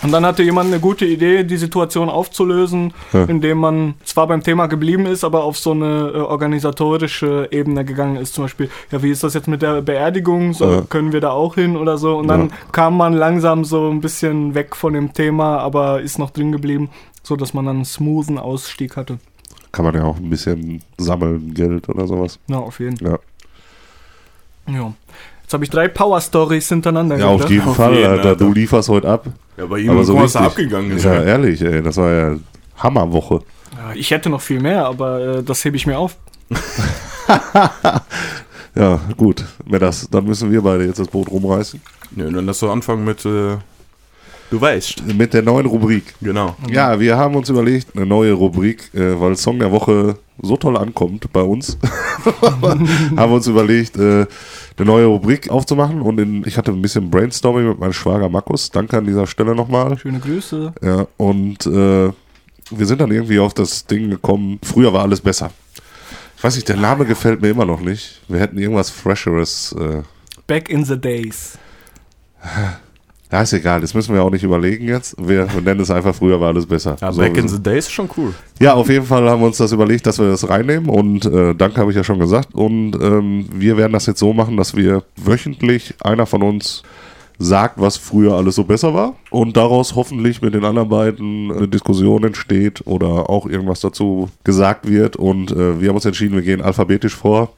[0.03, 3.25] Und dann hatte jemand eine gute Idee, die Situation aufzulösen, Ja.
[3.25, 8.15] indem man zwar beim Thema geblieben ist, aber auf so eine äh, organisatorische Ebene gegangen
[8.15, 8.33] ist.
[8.33, 10.53] Zum Beispiel, ja, wie ist das jetzt mit der Beerdigung?
[10.53, 10.81] So, Ja.
[10.89, 12.17] Können wir da auch hin oder so?
[12.17, 12.37] Und Ja.
[12.37, 16.51] dann kam man langsam so ein bisschen weg von dem Thema, aber ist noch drin
[16.51, 16.89] geblieben,
[17.21, 19.19] so dass man dann einen smoothen Ausstieg hatte.
[19.71, 22.39] Kann man ja auch ein bisschen sammeln, Geld oder sowas.
[22.47, 23.19] Ja, auf jeden Fall.
[24.67, 24.93] Ja, Ja.
[25.51, 28.29] Jetzt habe ich drei Power Stories hintereinander ja auf jeden Auf Fall, jeden, Alter.
[28.29, 28.45] Alter.
[28.45, 29.25] Du lieferst heute ab.
[29.57, 31.03] Ja, bei ihm, Aber so was da abgegangen ist.
[31.03, 31.83] Ja, ehrlich, ey.
[31.83, 32.35] Das war ja
[32.77, 33.41] Hammerwoche.
[33.75, 36.15] Ja, Ich hätte noch viel mehr, aber äh, das hebe ich mir auf.
[38.73, 39.43] Ja, gut.
[39.65, 41.81] Wenn das, dann müssen wir beide jetzt das Boot rumreißen.
[42.15, 43.57] Ja, dann lass doch anfangen mit, äh,
[44.51, 45.07] du weißt.
[45.15, 46.13] Mit der neuen Rubrik.
[46.21, 46.55] Genau.
[46.69, 50.77] Ja, wir haben uns überlegt, eine neue Rubrik, äh, weil Song der Woche so toll
[50.77, 51.77] ankommt bei uns,
[52.41, 54.25] haben wir uns überlegt, äh,
[54.77, 56.01] eine neue Rubrik aufzumachen.
[56.01, 58.69] Und in, ich hatte ein bisschen Brainstorming mit meinem Schwager Markus.
[58.69, 59.97] Danke an dieser Stelle nochmal.
[59.97, 60.73] Schöne Grüße.
[60.83, 62.11] Ja, und äh,
[62.71, 64.59] wir sind dann irgendwie auf das Ding gekommen.
[64.63, 65.51] Früher war alles besser.
[66.37, 68.21] Ich weiß nicht, der Name gefällt mir immer noch nicht.
[68.27, 69.75] Wir hätten irgendwas Fresheres.
[69.79, 70.01] Äh,
[70.47, 71.57] Back in the days.
[73.31, 75.15] Ja, ist egal, das müssen wir auch nicht überlegen jetzt.
[75.17, 76.97] Wir, nennen es einfach, früher war alles besser.
[76.99, 78.33] Ja, So, Back in the Days ist schon cool.
[78.59, 81.55] Ja, auf jeden Fall haben wir uns das überlegt, dass wir das reinnehmen und äh,
[81.55, 82.53] danke habe ich ja schon gesagt.
[82.53, 86.83] Und ähm, wir werden das jetzt so machen, dass wir wöchentlich einer von uns
[87.39, 91.67] sagt, was früher alles so besser war und daraus hoffentlich mit den anderen beiden eine
[91.67, 95.15] Diskussion entsteht oder auch irgendwas dazu gesagt wird.
[95.15, 97.53] Und äh, wir haben uns entschieden, wir gehen alphabetisch vor.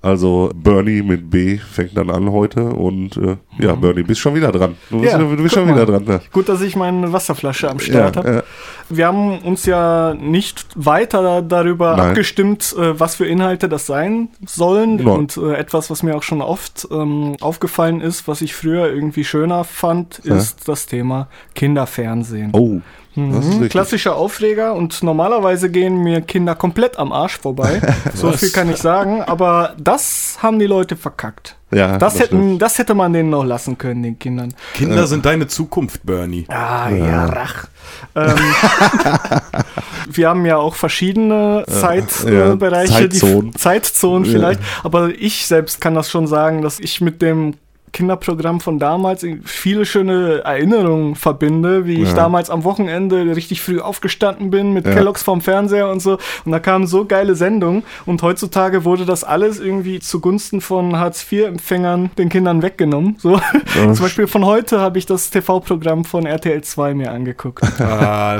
[0.00, 4.52] Also Bernie mit B fängt dann an heute und äh, ja, Bernie, bist schon wieder
[4.52, 4.76] dran.
[4.90, 5.74] Du bist, Ja, du bist schon mal.
[5.74, 6.04] wieder dran.
[6.04, 6.20] Ne?
[6.32, 8.28] Gut, dass ich meine Wasserflasche am Ja, Start habe.
[8.38, 8.42] äh,
[8.88, 12.10] Wir haben uns ja nicht weiter darüber Nein.
[12.10, 14.96] abgestimmt, äh, was für Inhalte das sein sollen.
[14.96, 15.06] Nein.
[15.08, 19.24] Und äh, etwas, was mir auch schon oft ähm, aufgefallen ist, was ich früher irgendwie
[19.24, 20.36] schöner fand, Ja.
[20.36, 22.50] ist das Thema Kinderfernsehen.
[22.54, 22.80] oh,
[23.14, 23.68] Mhm.
[23.68, 27.80] Klassischer Aufreger und normalerweise gehen mir Kinder komplett am Arsch vorbei.
[28.14, 29.22] so viel kann ich sagen.
[29.22, 31.56] Aber das haben die Leute verkackt.
[31.70, 32.62] Ja, Das, hätten, stimmt.
[32.62, 34.54] das hätte man denen noch lassen können, den Kindern.
[34.74, 36.46] Kinder sind deine Zukunft, Bernie.
[36.48, 37.66] Ah, ja, Rach.
[38.14, 38.34] Ähm,
[40.10, 43.50] wir haben ja auch verschiedene ja, Zeitbereiche, Zeitzonen.
[43.52, 44.30] die Zeitzonen Ja.
[44.32, 47.54] vielleicht, aber ich selbst kann das schon sagen, dass ich mit dem
[47.92, 52.14] Kinderprogramm von damals viele schöne Erinnerungen verbinde, wie ich Ja.
[52.14, 54.92] damals am Wochenende richtig früh aufgestanden bin mit Ja.
[54.94, 56.18] Kelloggs vom Fernseher und so.
[56.44, 57.82] Und da kamen so geile Sendungen.
[58.06, 63.16] Und heutzutage wurde das alles irgendwie zugunsten von Hartz-IV-Empfängern den Kindern weggenommen.
[63.18, 63.40] So.
[63.74, 67.62] Zum Beispiel von heute habe ich das TV-Programm von RTL 2 mir angeguckt.
[67.80, 68.38] Ah,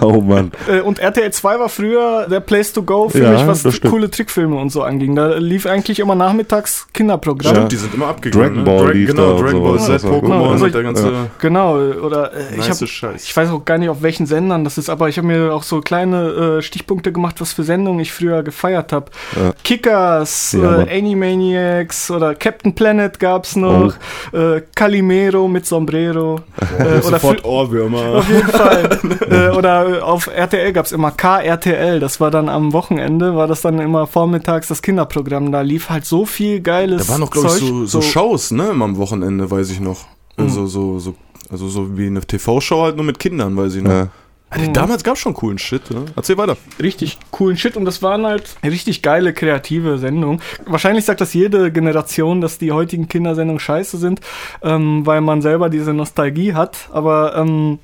[0.00, 0.52] Oh Mann.
[0.68, 3.92] Äh, und RTL 2 war früher der Place to go für Ja, mich, was stimmt.
[3.92, 5.14] coole Trickfilme und so anging.
[5.16, 7.54] Da lief eigentlich immer nachmittags Kinderprogramm.
[7.54, 7.64] Ja.
[7.64, 8.48] die sind immer abgegangen.
[8.48, 9.68] Dragon Ball Dra- lief genau, da Dragon so.
[9.68, 10.02] Ball Z.
[10.10, 13.24] Pokémon Also und der ganze Genau, oder äh, ich nice habe Scheiß.
[13.24, 15.62] ich weiß auch gar nicht, auf welchen Sendern das ist, aber ich habe mir auch
[15.62, 19.06] so kleine äh, Stichpunkte gemacht, was für Sendungen ich früher gefeiert habe.
[19.36, 19.52] Ja.
[19.64, 23.94] Kickers, Ja, äh, Animaniacs oder Captain Planet gab's noch,
[24.32, 26.40] äh, Calimero mit Sombrero.
[26.78, 27.98] äh, oder Sofort Ohrwürmer.
[28.18, 28.98] auf jeden Fall.
[29.30, 33.78] äh, oder auf RTL gab's immer KRTL, das war dann am Wochenende, war das dann
[33.80, 35.52] immer vormittags das Kinderprogramm.
[35.52, 37.68] Da lief halt so viel geiles Da waren noch, glaube ich, Zeug.
[37.68, 40.06] so, so Shows, ne, immer am Wochenende, weiß ich noch.
[40.36, 41.14] Also so, so,
[41.50, 43.90] also so wie eine TV-Show halt nur mit Kindern, weiß ich noch.
[43.90, 44.08] Ja.
[44.50, 45.90] Also, Damals gab es schon coolen Shit.
[45.90, 46.06] Ne?
[46.16, 46.56] Erzähl weiter.
[46.80, 50.40] richtig coolen Shit und das waren halt richtig geile kreative Sendungen.
[50.64, 54.20] Wahrscheinlich sagt das jede Generation, dass die heutigen Kindersendungen scheiße sind,
[54.62, 56.88] ähm, weil man selber diese Nostalgie hat.
[56.92, 57.78] Aber ähm,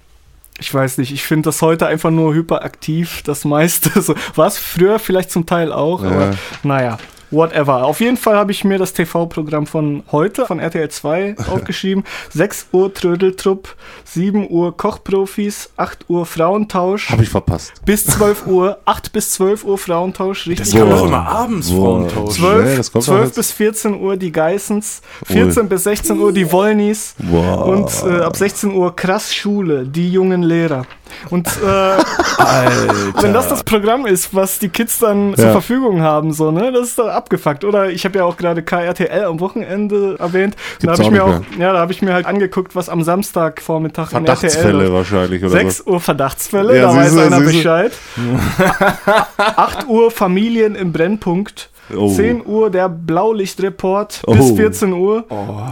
[0.59, 3.91] ich weiß nicht, ich finde das heute einfach nur hyperaktiv, das meiste.
[4.01, 6.99] So, War es früher vielleicht zum Teil auch, aber naja.
[7.35, 7.85] Whatever.
[7.85, 12.05] Auf jeden Fall habe ich mir das TV-Programm von heute, von RTL 2, aufgeschrieben.
[12.31, 17.73] 6 Uhr Trödeltrupp, 7 Uhr Kochprofis, 8 Uhr Frauentausch, Habe ich verpasst.
[17.85, 20.89] bis 12 Uhr, 8 bis 12 Uhr Frauentausch, richtig Das Boah.
[20.91, 22.09] doch immer abends Boah.
[22.09, 22.35] Frauentausch.
[22.37, 23.35] 12, Nee, das kommt doch 12 jetzt.
[23.37, 27.67] bis 14 Uhr die Geissens, 14 bis 16 Uhr die Wollnis Boah.
[27.67, 30.87] und äh, ab 16 Uhr krass Schule, die jungen Lehrer.
[31.31, 31.61] Und äh,
[33.23, 35.53] wenn das das Programm ist, was die Kids dann zur Ja.
[35.53, 37.65] Verfügung haben, so, ne, das ist doch abgefuckt.
[37.65, 40.57] Oder ich habe ja auch gerade KRTL am Wochenende erwähnt.
[40.81, 44.13] da habe ich mir auch, ja, da habe ich mir halt angeguckt, was am Samstagvormittag
[44.13, 47.41] in RTL Verdachtsfälle wahrscheinlich oder 6 Uhr Verdachtsfälle, Ja, da weiß siehste, einer.
[47.41, 47.93] Bescheid.
[49.37, 51.71] 8 Uhr Familien im Brennpunkt.
[51.95, 52.13] Oh.
[52.13, 54.57] 10 Uhr der Blaulichtreport bis Oh.
[54.57, 55.25] 14 Uhr.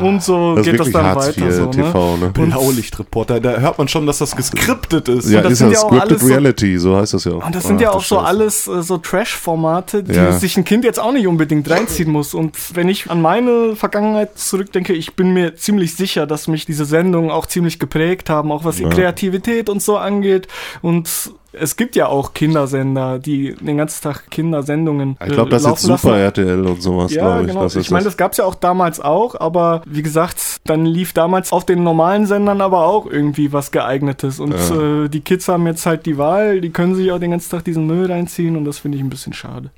[0.03, 1.53] Und so Das geht das dann Hartz weiter.
[1.53, 1.71] So, ne?
[1.71, 2.29] TV, ne?
[2.31, 5.31] Blaulichtreporter, da hört man schon, dass das geskriptet ist.
[5.31, 7.33] Ja, das ist sind ja ja auch Scripted alles so- Reality, so heißt das ja
[7.33, 7.47] auch.
[7.47, 8.27] Und das sind ja auch so Scheiße.
[8.27, 10.33] alles äh, so Trash-Formate, die Ja.
[10.33, 12.35] sich ein Kind jetzt auch nicht unbedingt reinziehen muss.
[12.35, 16.85] Und wenn ich an meine Vergangenheit zurückdenke, ich bin mir ziemlich sicher, dass mich diese
[16.85, 18.85] Sendungen auch ziemlich geprägt haben, auch was die.
[18.93, 20.49] Kreativität und so angeht.
[20.83, 21.09] Und
[21.53, 25.83] es gibt ja auch Kindersender, die den ganzen Tag Kindersendungen Ich glaube, das äh, ist
[25.87, 26.23] laufen Super lassen.
[26.43, 27.47] RTL und sowas, Ja, glaube ich.
[27.49, 27.63] genau.
[27.65, 28.13] Das Ich meine, das.
[28.15, 32.27] das gab's ja auch damals auch, aber wie gesagt, dann lief damals auf den normalen
[32.27, 34.41] Sendern aber auch irgendwie was geeignetes.
[34.41, 37.51] Und äh, die Kids haben jetzt halt die Wahl, die können sich auch den ganzen
[37.51, 39.71] Tag diesen Müll reinziehen und das finde ich ein bisschen schade.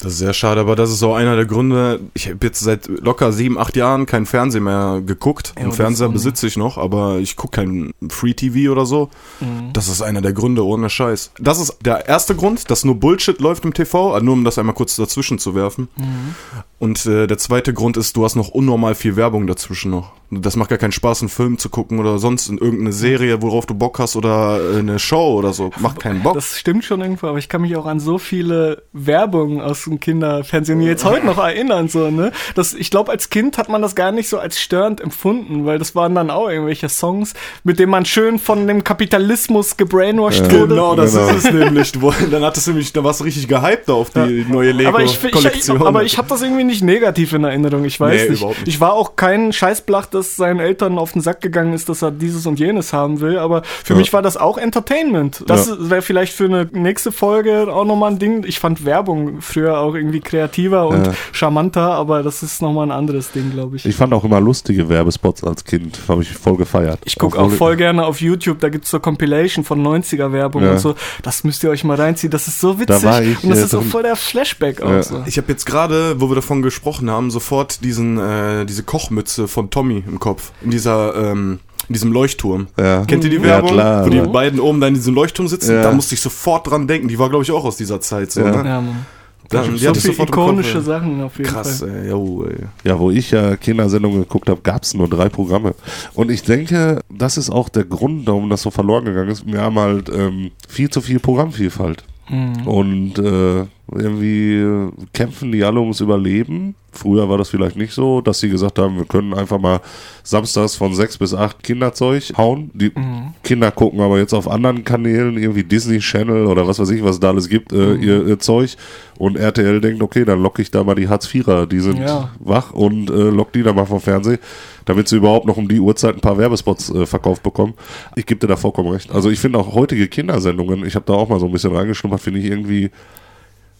[0.00, 2.00] Das ist sehr schade, aber das ist auch einer der Gründe.
[2.14, 5.54] Ich habe jetzt seit locker sieben, acht Jahren keinen Fernsehen mehr geguckt.
[5.56, 9.10] Ja, Einen Fernseher besitze ich noch, aber ich gucke kein Free TV oder so.
[9.40, 9.72] Mhm.
[9.72, 11.32] Das ist einer der Gründe, ohne Scheiß.
[11.38, 14.74] Das ist der erste Grund, dass nur Bullshit läuft im TV, nur um das einmal
[14.74, 15.88] kurz dazwischen zu werfen.
[15.96, 16.34] Mhm.
[16.78, 20.12] Und äh, der zweite Grund ist, du hast noch unnormal viel Werbung dazwischen noch.
[20.30, 23.64] Das macht gar keinen Spaß, einen Film zu gucken oder sonst in irgendeine Serie, worauf
[23.64, 25.70] du Bock hast oder äh, eine Show oder so.
[25.78, 26.34] Macht keinen Bock.
[26.34, 30.00] Das stimmt schon irgendwo, aber ich kann mich auch an so viele Werbungen aus dem
[30.00, 31.88] Kinderfernsehen jetzt heute noch erinnern.
[31.88, 32.32] So, ne?
[32.56, 35.78] das, ich glaube, als Kind hat man das gar nicht so als störend empfunden, weil
[35.78, 40.74] das waren dann auch irgendwelche Songs, mit denen man schön von dem Kapitalismus gebrainwashed wurde.
[40.74, 41.28] Genau, das Genau.
[41.28, 41.92] ist es nämlich.
[42.30, 45.22] Dann hattest du nämlich, da warst du richtig gehypt auf die neue Aber ich, ich,
[45.22, 45.86] Lego-Kollektion.
[45.86, 47.84] aber ich habe das irgendwie nicht negativ in Erinnerung.
[47.84, 48.40] Ich weiß Nee, nicht.
[48.40, 48.68] überhaupt nicht.
[48.68, 52.10] Ich war auch kein Scheißblach, das seinen Eltern auf den Sack gegangen ist, dass er
[52.10, 53.38] dieses und jenes haben will.
[53.38, 53.98] Aber für Ja.
[53.98, 55.42] mich war das auch Entertainment.
[55.46, 58.44] Das wäre vielleicht für eine nächste Folge auch nochmal ein Ding.
[58.46, 61.12] Ich fand Werbung früher auch irgendwie kreativer und Ja.
[61.32, 63.84] charmanter, aber das ist nochmal ein anderes Ding, glaube ich.
[63.86, 65.98] Ich fand auch immer lustige Werbespots als Kind.
[66.08, 66.98] Habe ich voll gefeiert.
[67.04, 70.62] Ich gucke auch Obwohl- voll gerne auf YouTube, da gibt's so Compilation von 90er Werbung
[70.62, 70.72] Ja.
[70.72, 70.94] und so.
[71.22, 72.86] Das müsst ihr euch mal reinziehen, das ist so witzig.
[72.86, 75.02] Da war ich, und das äh, ist auch voll der Flashback auch Ja.
[75.02, 75.22] so.
[75.26, 79.70] Ich habe jetzt gerade, wo wir davon gesprochen haben, sofort diesen, äh, diese Kochmütze von
[79.70, 80.52] Tommy im Kopf.
[80.62, 82.66] In dieser, ähm, in diesem Leuchtturm.
[82.78, 83.04] Ja.
[83.04, 83.70] Kennt ihr die Ja, Werbung?
[83.72, 84.26] klar, wo die ja.
[84.26, 85.72] beiden oben da in diesem Leuchtturm sitzen?
[85.74, 85.82] Ja.
[85.82, 87.08] Da musste ich sofort dran denken.
[87.08, 88.50] Die war, glaube ich, auch aus dieser Zeit so, Ja.
[88.62, 88.68] ne?
[88.68, 89.06] Ja, Mann.
[89.48, 90.82] Da, so die viele im Kopf, ikonische.
[90.82, 91.90] Sachen auf jeden Krass, Fall.
[92.02, 92.10] ey.
[92.10, 92.64] Jo, ey.
[92.82, 95.76] Ja, wo ich ja Kindersendungen geguckt habe, gab es nur drei Programme.
[96.14, 99.46] Und ich denke, das ist auch der Grund, warum das so verloren gegangen ist.
[99.46, 102.02] Wir haben halt ähm, viel zu viel Programmvielfalt.
[102.28, 102.66] Mhm.
[102.66, 106.74] Und äh, irgendwie kämpfen die alle ums Überleben.
[106.92, 109.80] Früher war das vielleicht nicht so, dass sie gesagt haben, wir können einfach mal
[110.22, 112.70] samstags von sechs bis acht Kinderzeug hauen.
[112.72, 113.34] Die Mhm.
[113.44, 117.20] Kinder gucken aber jetzt auf anderen Kanälen, irgendwie Disney Channel oder was weiß ich, was
[117.20, 118.02] da alles gibt, äh, Mhm.
[118.02, 118.76] ihr, ihr Zeug.
[119.18, 122.30] Und RTL denkt, okay, dann locke ich da mal die Hartz-Vierer, die sind Ja.
[122.40, 124.38] wach und äh, lock die da mal vom Fernsehen,
[124.86, 127.74] damit sie überhaupt noch um die Uhrzeit ein paar Werbespots äh, verkauft bekommen.
[128.16, 129.12] Ich gebe dir da vollkommen recht.
[129.12, 132.20] Also ich finde auch heutige Kindersendungen, ich habe da auch mal so ein bisschen reingeschnuppert,
[132.22, 132.90] finde ich irgendwie,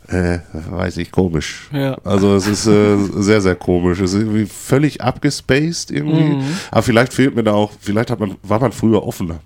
[0.09, 1.69] äh, weiß ich, komisch.
[1.73, 1.97] Ja.
[2.05, 4.01] Also es ist äh, sehr, sehr komisch.
[4.01, 6.37] Es ist irgendwie völlig abgespaced irgendwie.
[6.37, 6.45] Mhm.
[6.71, 9.41] Aber vielleicht fehlt mir da auch, vielleicht hat man, war man früher offener.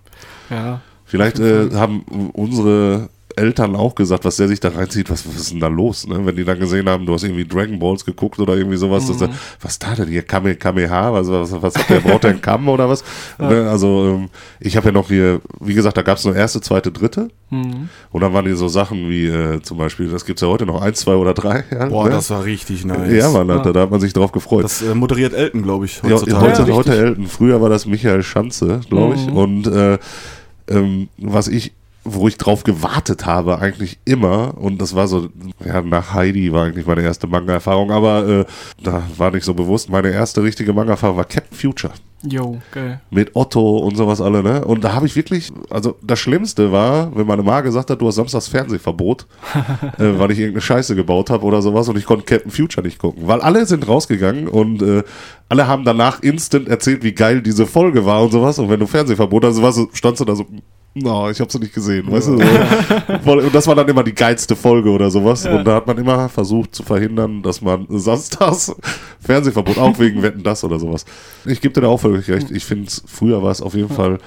[0.51, 0.81] Ja.
[1.05, 3.09] Vielleicht äh, haben unsere
[3.41, 6.07] Eltern auch gesagt, was der sich da reinzieht, was, was ist denn da los?
[6.07, 6.25] Ne?
[6.25, 9.17] Wenn die dann gesehen haben, du hast irgendwie Dragon Balls geguckt oder irgendwie sowas, dass
[9.17, 9.29] da,
[9.61, 10.23] was da denn hier?
[10.23, 11.13] Kame, Kameha?
[11.13, 12.01] Was, was, was hat der?
[12.01, 13.03] Braucht der einen Kamm oder was?
[13.39, 13.69] Ne?
[13.69, 14.29] Also ähm,
[14.61, 17.29] ich habe ja noch hier, wie gesagt, da gab es nur erste, zweite, dritte.
[17.51, 17.89] Mhm.
[18.13, 20.81] Und dann waren hier so Sachen wie äh, zum Beispiel, das gibt's ja heute noch,
[20.83, 21.65] eins, zwei oder drei.
[21.71, 22.11] Ja, Boah, ne?
[22.11, 23.13] das war richtig nice.
[23.13, 24.65] ja, man, Alter, da hat man sich drauf gefreut.
[24.65, 26.41] Das äh, moderiert Elton, glaube ich, Ja, heutzutage.
[26.41, 26.97] heute, Ja, heute.
[26.97, 27.27] Elton.
[27.27, 29.27] Früher war das Michael Schanze, glaube ich.
[29.27, 29.37] Mhm.
[29.37, 29.99] Und äh,
[30.69, 31.73] ähm, was ich,
[32.15, 35.29] wo ich drauf gewartet habe, eigentlich immer, und das war so,
[35.65, 38.45] ja, nach Heidi war eigentlich meine erste Manga-Erfahrung, aber äh,
[38.83, 39.89] da war nicht so bewusst.
[39.89, 41.93] Meine erste richtige Manga-Erfahrung war Captain Future.
[42.23, 43.01] Jo, geil.
[43.11, 44.63] mit Otto und sowas alle, ne?
[44.63, 48.09] Und da habe ich wirklich, also das Schlimmste war, wenn meine Ma gesagt hat, du
[48.09, 49.27] hast samstags Fernsehverbot,
[49.99, 52.99] äh, weil ich irgendeine Scheiße gebaut habe oder sowas und ich konnte Captain Future nicht
[52.99, 53.27] gucken.
[53.27, 55.03] Weil alle sind rausgegangen und äh,
[55.49, 58.59] alle haben danach instant erzählt, wie geil diese Folge war und sowas.
[58.59, 59.59] Und wenn du Fernsehverbot hast,
[59.97, 60.45] standst du da so,
[60.95, 62.39] no, ich habe sie nicht gesehen, weißt du?
[62.39, 63.31] So.
[63.31, 65.47] Und das war dann immer die geilste Folge oder sowas.
[65.47, 68.75] Und da hat man immer versucht zu verhindern, dass man samstags
[69.21, 71.05] Fernsehverbot, auch wegen Wetten das oder sowas.
[71.45, 72.51] Ich gebe dir da auch völlig recht.
[72.51, 74.19] Ich finde, früher war es auf jeden Fall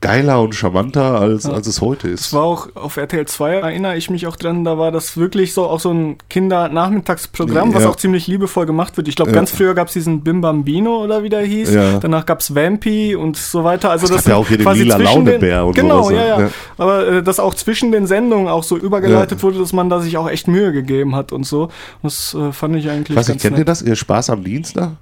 [0.00, 2.32] geiler und charmanter, als, als es heute Es ist.
[2.32, 5.64] war auch auf RTL 2, erinnere ich mich auch dran, da war das wirklich so
[5.66, 7.88] auch so ein Kindernachmittagsprogramm, was Ja.
[7.90, 9.08] auch ziemlich liebevoll gemacht wird.
[9.08, 9.34] Ich glaube, Ja.
[9.36, 11.74] ganz früher gab es diesen Bim Bambino oder wie der hieß.
[11.74, 11.98] Ja.
[11.98, 13.90] Danach gab es Vampy und so weiter.
[13.90, 16.40] Also Es das gab ja auch hier den lila Launebär und Genau, sowas, ja, ja.
[16.40, 16.48] ja.
[16.78, 19.42] Aber äh, dass auch zwischen den Sendungen auch so übergeleitet Ja.
[19.42, 21.68] wurde, dass man da sich auch echt Mühe gegeben hat und so.
[22.02, 23.68] Das äh, fand ich eigentlich Ich weiß nicht, kennt ihr nett.
[23.68, 23.82] das?
[23.82, 24.92] Ihr Spaß am Dienstag?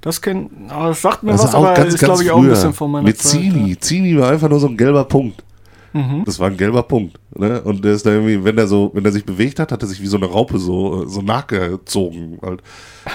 [0.00, 2.28] Das kennt, aber das sagt mir Das was, ist auch aber ganz, ist glaube ich
[2.28, 2.36] früher.
[2.38, 3.32] auch ein bisschen von meiner Mit Zeit.
[3.40, 3.76] Zini.
[3.78, 5.42] Zini war einfach nur so ein gelber Punkt.
[5.92, 6.22] Mhm.
[6.26, 7.18] Das war ein gelber Punkt.
[7.36, 7.60] Ne?
[7.62, 9.88] Und der ist da irgendwie, wenn der so, wenn der sich bewegt hat, hat er
[9.88, 12.38] sich wie so eine Raupe so, so nachgezogen.
[12.42, 12.62] Halt.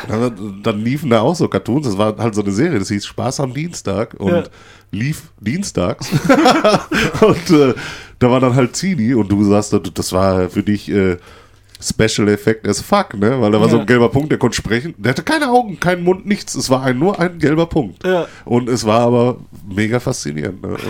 [0.08, 1.86] Dann, dann liefen da auch so Cartoons.
[1.86, 4.44] Das war halt so eine Serie, das hieß Spaß am Dienstag und Ja.
[4.92, 6.10] lief dienstags.
[7.22, 7.74] und äh,
[8.20, 11.18] da war dann halt Zini und du sagst, das war für dich äh,
[11.88, 13.40] Special Effect as fuck, ne?
[13.42, 13.82] Weil da war so Ja.
[13.82, 14.94] ein gelber Punkt, der konnte sprechen.
[14.98, 16.56] Der hatte keine Augen, keinen Mund, nichts.
[16.56, 18.06] Es war ein, nur ein gelber Punkt.
[18.06, 18.28] Ja.
[18.46, 20.62] Und es war aber mega faszinierend.
[20.64, 20.78] Ne?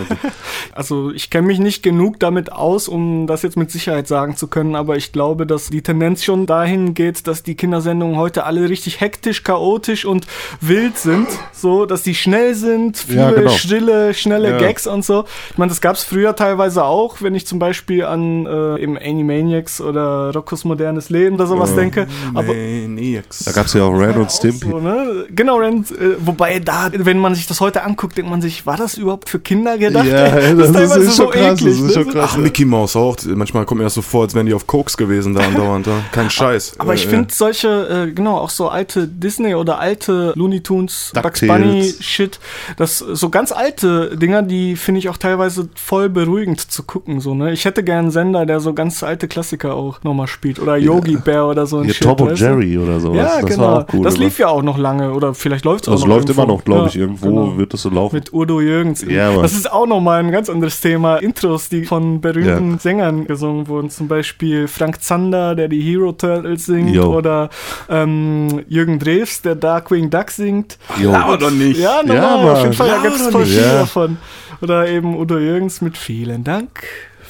[0.72, 4.48] Also ich kenne mich nicht genug damit aus, um das jetzt mit Sicherheit sagen zu
[4.48, 8.68] können, aber ich glaube, dass die Tendenz schon dahin geht, dass die Kindersendungen heute alle
[8.68, 10.26] richtig hektisch, chaotisch und
[10.60, 13.50] wild sind, so, dass die schnell sind, viele Ja, genau.
[13.50, 14.58] stille, schnelle Ja.
[14.58, 15.24] Gags und so.
[15.50, 18.98] Ich meine, das gab es früher teilweise auch, wenn ich zum Beispiel an äh, eben
[18.98, 22.06] Animaniacs oder Roccos modernes Leben oder sowas denke.
[22.34, 23.44] Aber Maniacs.
[23.44, 24.68] da gab es ja auch Ren und Stimpy.
[24.70, 25.26] so, ne?
[25.30, 28.76] Genau, Ren, äh, wobei da, wenn man sich das heute anguckt, denkt man sich, war
[28.76, 30.06] das überhaupt für Kinder gedacht?
[30.06, 32.30] Ja, Ey, das ist- ist schon krass, das ist schon krass.
[32.34, 33.16] Ach, Mickey Mouse auch.
[33.26, 35.86] Manchmal kommt mir das so vor, als wären die auf Koks gewesen da andauernd.
[35.86, 36.00] Ja.
[36.12, 36.74] Kein Scheiß.
[36.78, 41.12] Aber ich Äh, finde solche, äh, genau, auch so alte Disney oder alte Looney Tunes,
[41.14, 41.40] Bugs.
[41.40, 42.38] Bunny Shit,
[42.76, 47.34] das so ganz alte Dinger, die finde ich auch teilweise voll beruhigend zu gucken, so,
[47.34, 47.52] ne?
[47.52, 51.16] Ich hätte gern einen Sender, der so ganz alte Klassiker auch nochmal spielt oder Yogi
[51.16, 52.02] Bear oder so ein Hier Shit.
[52.16, 52.38] Tom und?
[52.38, 53.16] Jerry oder sowas.
[53.16, 53.62] Ja, das genau.
[53.62, 54.02] war auch cool.
[54.04, 56.42] das lief ja auch noch lange oder vielleicht läuft es auch Das noch läuft irgendwo.
[56.42, 56.94] immer noch, glaube ich.
[56.94, 57.56] Ja, Irgendwo genau.
[57.58, 58.14] wird das so laufen.
[58.16, 59.04] Mit Udo Jürgens.
[59.08, 59.42] Ja, Mann.
[59.42, 61.16] das ist auch nochmal ein ganz anderes Thema.
[61.16, 62.78] Intros, die von berühmten Ja.
[62.78, 63.90] Sängern gesungen wurden.
[63.90, 66.90] Zum Beispiel Frank Zander, der die Hero Turtles singt.
[66.90, 67.14] Jo.
[67.16, 67.50] Oder
[67.88, 70.78] ähm, Jürgen Drews, der Darkwing Duck singt.
[71.00, 71.12] Jo.
[71.12, 71.80] Aber doch nicht.
[71.80, 72.16] Ja, normal.
[72.46, 72.72] Ja, auf jeden.
[72.72, 73.72] Fall, da Ja, gibt es oder voll Ja.
[73.80, 74.16] davon.
[74.62, 76.84] Oder eben Udo Jürgens mit Vielen Dank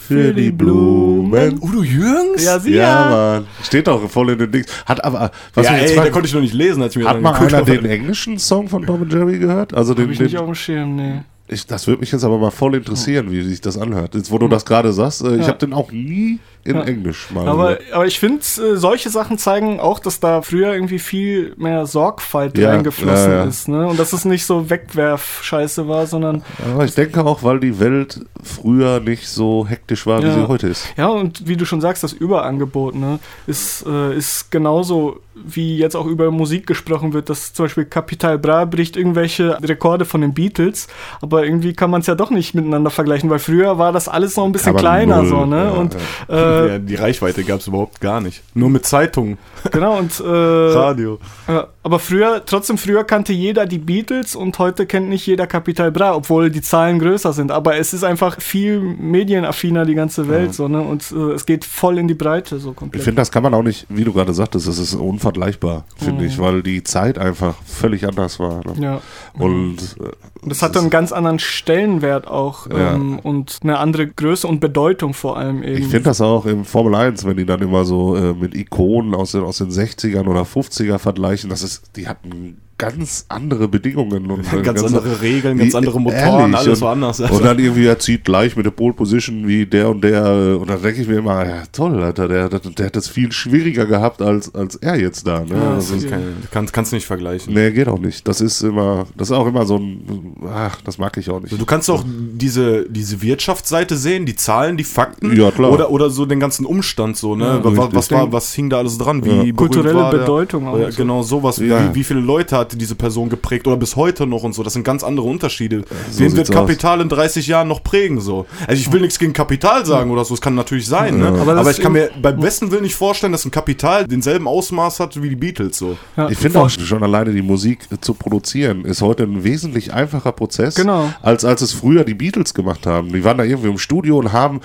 [0.07, 1.59] Für die Blumen.
[1.63, 2.45] Udo Jürgens?
[2.45, 3.11] Ja, sie Ja, ja.
[3.41, 3.47] Mann.
[3.63, 4.67] Steht auch voll in den Dings.
[4.87, 7.09] Hat aber, was ja, jetzt ey, da konnte ich noch nicht lesen, als ich mir
[7.09, 9.73] hat mal einer den englischen Song von Tom und Jerry gehört?
[9.75, 11.21] Also den, ich nicht den auf dem Schirm, nee.
[11.49, 14.15] ich, das würde mich jetzt aber mal voll interessieren, wie sich das anhört.
[14.15, 15.49] Jetzt, wo du das gerade sagst, äh, ich Ja.
[15.49, 16.83] habe den auch nie in Ja.
[16.85, 20.99] Englisch mal Aber, aber ich finde, äh, solche Sachen zeigen auch, dass da früher irgendwie
[20.99, 23.69] viel mehr Sorgfalt Ja, reingeflossen ja, ist.
[23.69, 23.87] Ne?
[23.87, 28.21] Und dass es nicht so Wegwerf-Scheiße war, sondern Aber ich denke auch, weil die Welt
[28.43, 30.87] früher nicht so hektisch war, wie sie heute ist.
[30.97, 35.97] ja, und wie du schon sagst, das Überangebot ne, ist, äh, ist genauso, wie jetzt
[35.97, 40.33] auch über Musik gesprochen wird, dass zum Beispiel Capital Bra bricht irgendwelche Rekorde von den
[40.33, 40.87] Beatles,
[41.21, 44.37] aber irgendwie kann man es ja doch nicht miteinander vergleichen, weil früher war das alles
[44.37, 45.73] noch ein bisschen man kleiner null, so, ne?
[45.73, 45.95] und.
[46.29, 48.43] Äh, ja, die Reichweite gab es überhaupt gar nicht.
[48.55, 49.39] Nur mit Zeitungen,
[49.71, 51.19] genau, und äh, Radio.
[51.49, 55.93] Ja, aber früher, trotzdem früher kannte jeder die Beatles und heute kennt nicht jeder Capital
[55.93, 57.53] Bra, obwohl die Zahlen größer sind.
[57.53, 60.81] Aber es ist einfach viel medienaffiner, die ganze Welt, so, ne?
[60.81, 63.05] Und äh, es geht voll in die Breite, so Ich komplett.
[63.05, 66.29] finde, das kann man auch nicht, wie du gerade sagtest, das ist unvergleichbar, finde Mhm.
[66.29, 68.61] ich, weil die Zeit einfach völlig anders war.
[68.67, 68.75] Ne?
[68.83, 69.01] ja.
[69.39, 70.11] Und äh,
[70.47, 72.95] das hatte einen ganz anderen Stellenwert auch Ja.
[72.95, 75.77] ähm, und eine andere Größe und Bedeutung vor allem eben.
[75.83, 79.15] Ich finde das auch im Formel 1, wenn die dann immer so äh, mit Ikonen
[79.15, 84.31] aus den, aus den 60ern oder 50er vergleichen, das ist, die hatten ganz andere Bedingungen
[84.31, 87.21] und äh, Ganz andere Regeln, ganz andere Motoren, ehrlich, alles und, war anders.
[87.21, 90.59] Und dann irgendwie, er zieht gleich mit der Pole Position wie der und der.
[90.61, 93.31] Und dann denke ich mir immer, ja toll, Alter, der, der, der hat das viel
[93.33, 95.41] schwieriger gehabt als, als er jetzt da.
[95.41, 95.47] Ne?
[95.55, 97.55] Ja, das Das ist, ist kein, kannst, kannst du nicht vergleichen.
[97.55, 98.27] nee, geht auch nicht.
[98.27, 101.59] Das ist immer, das ist auch immer so ein, ach, das mag ich auch nicht.
[101.59, 105.37] Du kannst auch diese, diese Wirtschaftsseite sehen, die Zahlen, die Fakten.
[105.37, 105.71] Ja, klar.
[105.73, 107.45] Oder, oder so den ganzen Umstand so, ne?
[107.45, 109.25] Ja, was, was, war, was hing da alles dran?
[109.25, 110.97] Wie berühmt Kulturelle war der- Bedeutung auch Ja, so.
[110.97, 111.59] genau sowas.
[111.59, 111.91] Ja.
[111.91, 114.63] Wie, wie viele Leute hat diese Person geprägt oder bis heute noch und so.
[114.63, 115.85] Das sind ganz andere Unterschiede.
[116.11, 116.57] so Wen wird sieht's aus.
[116.67, 118.47] Kapital in 30 Jahren noch prägen so?
[118.67, 121.29] Also ich will nichts gegen Kapital sagen oder so, es kann natürlich sein, ne?
[121.29, 124.49] Aber Aber, das ich kann mir beim besten Willen nicht vorstellen, dass ein Kapital denselben
[124.49, 125.97] Ausmaß hat wie die Beatles so.
[126.17, 130.33] Ja, Ich finde auch schon alleine die Musik zu produzieren ist heute ein wesentlich einfacher
[130.33, 131.13] Prozess, Genau.
[131.23, 133.13] als als es früher die Beatles gemacht haben.
[133.13, 134.61] Die waren da irgendwie im Studio und haben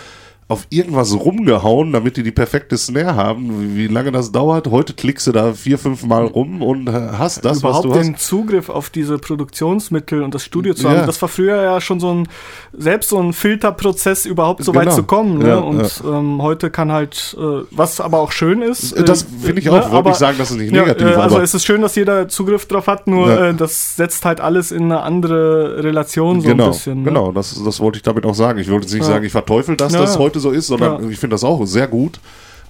[0.49, 3.75] auf irgendwas rumgehauen, damit die die perfekte Snare haben.
[3.75, 4.67] Wie lange das dauert?
[4.67, 7.93] Heute klickst du da vier, fünf Mal rum und äh, hast das, was überhaupt du
[7.93, 7.99] hast.
[8.03, 10.97] den Zugriff auf diese Produktionsmittel und das Studio zu Ja.
[10.97, 12.27] haben, das war früher ja schon so ein,
[12.73, 14.95] selbst so ein Filterprozess überhaupt so weit Genau.
[14.95, 15.37] zu kommen.
[15.37, 15.49] Ne?
[15.49, 18.93] Ja, und Ähm, heute kann halt, äh, was aber auch schön ist.
[18.93, 19.85] äh, Das finde ich auch.
[19.85, 21.65] Ich wollte nicht sagen, dass es nicht ja, negativ äh, ist, Also aber- es ist
[21.65, 23.49] schön, dass jeder Zugriff drauf hat, nur Ja.
[23.49, 26.97] äh, das setzt halt alles in eine andere Relation so genau, ein bisschen.
[26.99, 27.03] Ne?
[27.05, 28.57] genau, das, das wollte ich damit auch sagen.
[28.59, 29.09] Ich wollte jetzt nicht Ja.
[29.13, 30.19] sagen, ich verteufel das, Ja, dass ja.
[30.39, 30.99] Heute so ist, sondern Ja.
[30.99, 31.11] Mhm.
[31.11, 32.19] ich finde das auch sehr gut,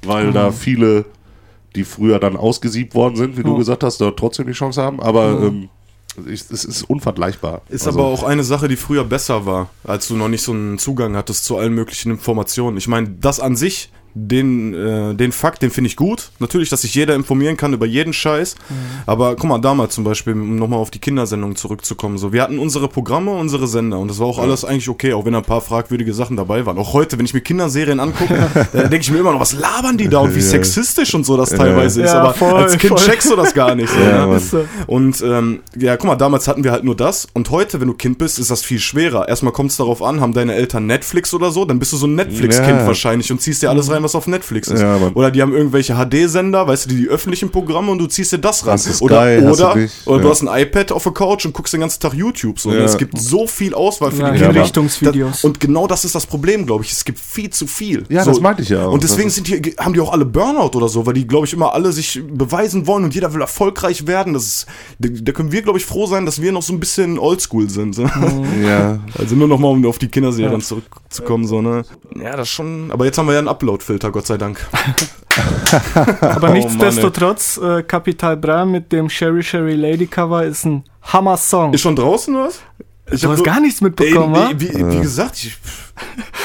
[0.04, 1.06] weil da viele,
[1.76, 3.58] die früher dann ausgesiebt worden sind, wie du Ja.
[3.58, 5.70] gesagt hast, da trotzdem die Chance haben, aber ähm,
[6.26, 7.62] ich, es ist unvergleichbar.
[7.70, 10.52] Ist Also, aber auch eine Sache, die früher besser war, als du noch nicht so
[10.52, 12.78] einen Zugang hattest zu allen möglichen Informationen.
[12.78, 16.32] Ich meine, das an sich, den, äh, den Fakt, den finde ich gut.
[16.40, 18.56] Natürlich, dass sich jeder informieren kann über jeden Scheiß.
[19.06, 22.60] Aber guck mal, damals zum Beispiel, um nochmal auf die Kindersendung zurückzukommen, so, wir hatten
[22.60, 25.62] unsere Programme, unsere Sender und das war auch alles eigentlich okay, auch wenn ein paar
[25.62, 26.78] fragwürdige Sachen dabei waren.
[26.78, 28.36] Auch heute, wenn ich mir Kinderserien angucke,
[28.74, 30.46] da denke ich mir immer noch, was labern die da und wie Ja.
[30.46, 32.12] sexistisch und so das teilweise ist.
[32.12, 33.08] Ja, Aber voll, als Kind voll.
[33.08, 33.90] checkst du das gar nicht.
[33.94, 34.36] So, Ja, ne?
[34.38, 34.56] Ist.
[34.88, 37.28] Und ähm, ja, guck mal, damals hatten wir halt nur das.
[37.34, 39.28] Und heute, wenn du Kind bist, ist das viel schwerer.
[39.28, 42.08] Erstmal kommt es darauf an, haben deine Eltern Netflix oder so, dann bist du so
[42.08, 42.88] ein Netflix-Kind Ja.
[42.88, 44.82] wahrscheinlich und ziehst dir alles rein, was auf Netflix ist.
[44.82, 48.32] Ja, oder die haben irgendwelche HD-Sender, weißt du, die, die öffentlichen Programme und du ziehst
[48.32, 48.74] dir das ran.
[48.74, 50.08] Das ist oder geil, hast oder, du nicht.
[50.08, 50.30] oder du Ja.
[50.32, 52.60] hast ein iPad auf der Couch und guckst den ganzen Tag YouTube.
[52.60, 52.72] So?
[52.72, 52.80] Ja.
[52.84, 54.62] Es gibt so viel Auswahl für Ja, die Kinder.
[54.62, 55.44] Richtungsvideos.
[55.44, 56.92] Und genau das ist das Problem, glaube ich.
[56.92, 58.04] Es gibt viel zu viel.
[58.10, 58.92] Ja, das meinte ich ja auch.
[58.94, 61.54] Und deswegen sind die, haben die auch alle Burnout oder so, weil die, glaube ich,
[61.54, 64.34] immer alle sich beweisen wollen und jeder will erfolgreich werden.
[64.34, 64.66] Das ist,
[65.00, 67.70] da, da können wir, glaube ich, froh sein, dass wir noch so ein bisschen oldschool
[67.70, 67.96] sind.
[67.96, 68.04] So.
[68.64, 70.60] Ja, Also nur noch mal, um auf die Kinderserien Ja.
[70.60, 71.84] zurückzukommen, so, ne?
[72.22, 72.92] Ja, das schon.
[72.92, 73.48] Aber jetzt haben wir ja einen
[73.90, 74.60] Upload-Filter, Gott sei Dank.
[76.22, 81.74] Aber Oh, nichtsdestotrotz, äh, Capital Bra mit dem Sherry Sherry Lady Cover ist ein Hammer-Song.
[81.74, 82.60] Ist schon draußen was?
[83.12, 84.50] Ich Du hab hast nur- gar nichts Ey, mitbekommen, wa?
[84.50, 85.58] nee, wie, wie gesagt, ich,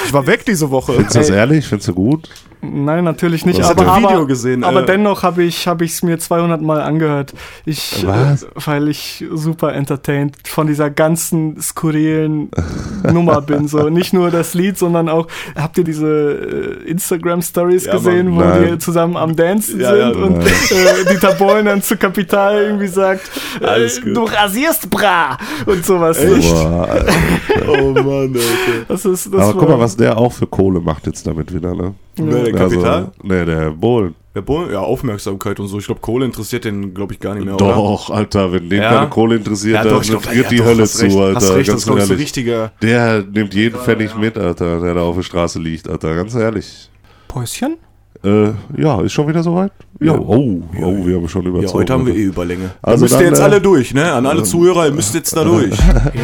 [0.07, 0.93] ich war weg diese Woche.
[0.95, 1.67] findest du das ehrlich?
[1.67, 2.29] Findest du gut?
[2.67, 3.59] Nein, natürlich nicht.
[3.59, 4.87] Ich aber, ein Video aber, gesehen, aber äh.
[4.87, 7.35] dennoch habe ich es mir 200 Mal angehört.
[7.67, 8.45] Ich, Was?
[8.45, 12.49] Äh, weil ich super entertained von dieser ganzen skurrilen
[13.13, 13.69] Nummer bin.
[13.69, 18.31] So nicht nur das Lied, sondern auch habt ihr diese äh, Instagram Stories Ja, gesehen,
[18.31, 18.37] Mann.
[18.37, 18.73] wo Nein.
[18.73, 20.47] die zusammen am Dancen Ja, ja, sind und nein.
[20.47, 23.31] äh, Dieter Bohlen dann zu Kapital irgendwie sagt,
[23.61, 25.37] äh, du rasierst bra
[25.67, 26.17] und sowas.
[26.19, 27.05] Boah,
[27.69, 28.85] Oh Mann, Alter.
[28.89, 31.74] Das ist das aber guck mal, was der auch für Kohle macht jetzt damit wieder,
[31.74, 31.95] ne?
[32.16, 32.95] Wer, der Kapital?
[32.95, 34.14] Also, nee, der Bohlen.
[34.34, 35.78] Der Bohlen, ja, Aufmerksamkeit und so.
[35.78, 37.66] Ich glaube, Kohle interessiert den, glaube ich, gar nicht mehr, oder?
[37.74, 38.90] Doch, Alter, wenn den Ja?
[38.95, 41.36] keine Kohle interessiert, Ja, dann doch, ich ja, die doch, Hölle hast zu, recht, Alter.
[41.36, 42.18] Hast recht, das ganz ist, ich, so ehrlich.
[42.18, 42.72] richtiger.
[42.82, 46.90] Der nimmt jeden Pfennig mit, Alter, der da auf der Straße liegt, Alter, ganz ehrlich.
[47.28, 47.76] Päuschen?
[48.24, 49.70] Äh, ja, ist schon wieder soweit?
[50.01, 50.18] Ja, Ja.
[50.18, 51.68] oh, oh, wir haben schon überzogen.
[51.68, 52.70] Ja, heute haben wir eh Überlänge.
[52.82, 54.12] Also Also müsst ihr jetzt äh, alle durch, ne?
[54.14, 55.70] An alle Zuhörer, ihr müsst jetzt da durch.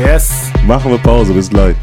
[0.05, 0.31] Yes.
[0.67, 1.77] Machen wir Pause, bis gleich.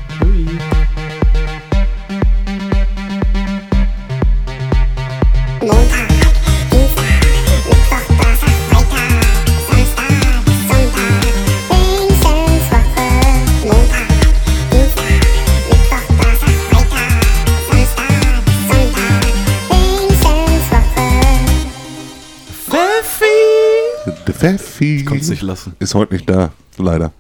[24.41, 24.49] Wissenswoche.
[24.51, 25.75] Der Pfeffi Konnt's nicht lassen.
[25.79, 27.11] ist heute nicht da, leider.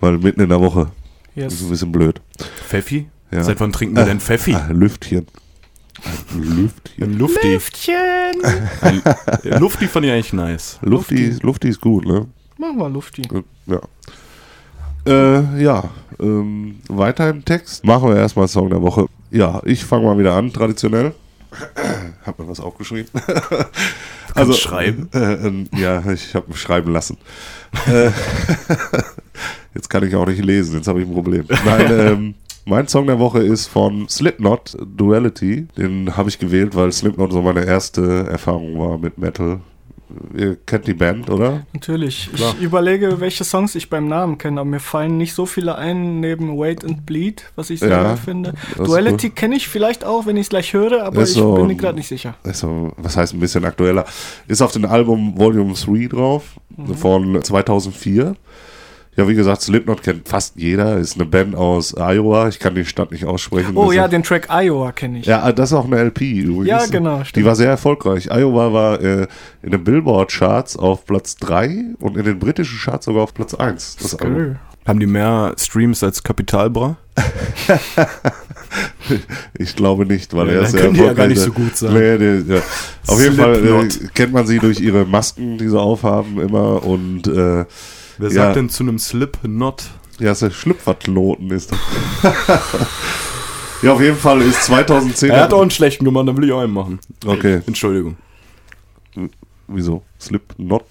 [0.00, 0.90] Weil mitten in der Woche.
[1.34, 1.54] Yes.
[1.54, 2.20] ist ein bisschen blöd.
[2.66, 3.08] Pfeffi?
[3.30, 3.42] Ja.
[3.42, 4.54] Seit wann trinken wir denn Pfeffi?
[4.54, 5.26] Ah, Lüftchen.
[6.34, 7.04] Lüftchen.
[7.04, 7.48] Ein Lufti.
[7.48, 7.94] Lüftchen.
[8.80, 9.02] Ein,
[9.58, 10.78] Lufti fand ich eigentlich nice.
[10.82, 12.26] Lufti, Lufti ist gut, ne?
[12.58, 13.22] Machen wir Lufti.
[13.66, 13.80] Ja.
[15.06, 15.84] Äh, ja,
[16.20, 17.84] ähm, weiter im Text.
[17.84, 19.06] Machen wir erstmal Song der Woche.
[19.30, 21.14] Ja, ich fange mal wieder an, traditionell.
[22.26, 23.10] Hab mir was aufgeschrieben.
[24.34, 25.08] also schreiben?
[25.14, 27.18] Äh, äh, ja, ich habe schreiben lassen.
[27.86, 28.10] Äh,
[29.74, 31.44] jetzt kann ich auch nicht lesen, jetzt habe ich ein Problem.
[31.64, 32.34] Nein, ähm,
[32.64, 35.68] mein Song der Woche ist von Slipknot, Duality.
[35.76, 39.60] Den habe ich gewählt, weil Slipknot so meine erste Erfahrung war mit Metal.
[40.36, 41.66] Ihr kennt die Band, oder?
[41.72, 42.30] Natürlich.
[42.32, 42.54] Klar.
[42.58, 46.20] Ich überlege, welche Songs ich beim Namen kenne, aber mir fallen nicht so viele ein
[46.20, 48.54] neben Wait and Bleed, was ich sehr Ja, gut finde.
[48.76, 51.66] Duality kenne ich vielleicht auch, wenn ich es gleich höre, aber Ist ich so- bin
[51.66, 52.34] mir gerade nicht sicher.
[52.44, 54.04] also, was heißt ein bisschen aktueller,
[54.46, 56.44] ist auf dem Album Volume 3 drauf,
[56.96, 58.36] von 2004.
[59.16, 60.98] Ja, wie gesagt, Slipknot kennt fast jeder.
[60.98, 62.48] Ist eine Band aus Iowa.
[62.48, 63.72] Ich kann die Stadt nicht aussprechen.
[63.76, 65.26] Oh ja, ist- den Track Iowa kenne ich.
[65.26, 66.66] ja, das ist auch eine LP übrigens.
[66.68, 67.46] Ja, genau, Die stimmt.
[67.46, 68.26] war sehr erfolgreich.
[68.30, 69.26] Iowa war äh,
[69.62, 73.96] in den Billboard-Charts auf Platz 3 und in den britischen Charts sogar auf Platz 1.
[74.02, 74.36] Das Album.
[74.36, 74.56] Cool.
[74.86, 76.96] Haben die mehr Streams als Kapitalbra?
[79.58, 81.94] Ich glaube nicht, weil Ja, er ist die ja gar nicht so gut sein.
[81.94, 82.60] Nee, nee, ja.
[83.06, 87.26] Auf jeden Fall äh, kennt man sie durch ihre Masken, die sie aufhaben immer und
[87.28, 87.64] äh,
[88.18, 88.34] Wer Ja.
[88.34, 89.84] sagt denn zu einem Slipknot?
[90.18, 91.78] ja, ist der Schlüpferknoten ist das.
[93.82, 95.30] ja, auf jeden Fall ist 2010.
[95.30, 96.98] Er hat auch einen schlechten gemacht, dann will ich auch einen machen.
[97.24, 98.16] Okay, Entschuldigung.
[99.68, 100.02] wieso?
[100.20, 100.84] Slipknot?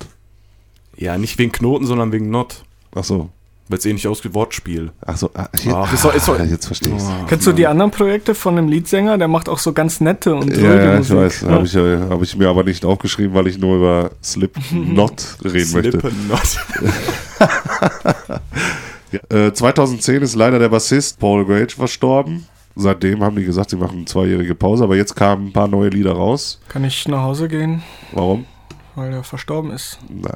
[0.97, 2.63] Ja, nicht wegen Knoten, sondern wegen Not.
[2.93, 3.29] Ach so.
[3.67, 4.91] Weil es eh nicht ausgeht Wortspiel.
[5.05, 5.31] Ach so.
[5.33, 7.09] Ah, hier, ist ist ah, jetzt verstehe ich's.
[7.27, 9.17] Kennst du die anderen Projekte von dem Leadsänger?
[9.17, 11.17] Der macht auch so ganz nette und Ja, ruhige ja, ich Musik.
[11.17, 11.43] weiß.
[11.49, 15.71] Habe ich, äh, hab ich mir aber nicht aufgeschrieben, weil ich nur über Slipknot reden
[15.73, 15.99] möchte.
[15.99, 16.59] Slipknot.
[19.11, 22.45] Ja, äh, 2010 ist leider der Bassist Paul Gage verstorben.
[22.75, 25.89] Seitdem haben die gesagt, sie machen eine zweijährige Pause, aber jetzt kamen ein paar neue
[25.89, 26.59] Lieder raus.
[26.67, 28.45] Kann ich nach Hause gehen, Warum?
[28.95, 29.99] weil er verstorben ist?
[30.09, 30.31] Na,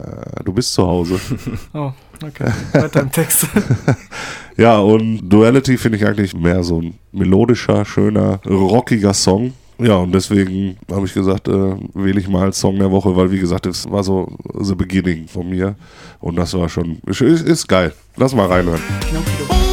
[0.45, 1.19] du bist zu Hause.
[1.73, 1.91] Oh,
[2.23, 2.51] okay.
[2.73, 3.47] Weiter im Text.
[4.57, 9.53] ja, und Duality finde ich eigentlich mehr so ein melodischer, schöner, rockiger Song.
[9.77, 13.31] Ja, und deswegen habe ich gesagt, äh, wähle ich mal als Song der Woche, weil
[13.31, 15.75] wie gesagt, es war so the beginning von mir.
[16.19, 17.93] Und das war schon, ist, ist geil.
[18.17, 18.81] Lass mal reinhören.
[19.11, 19.68] Wesenswoche.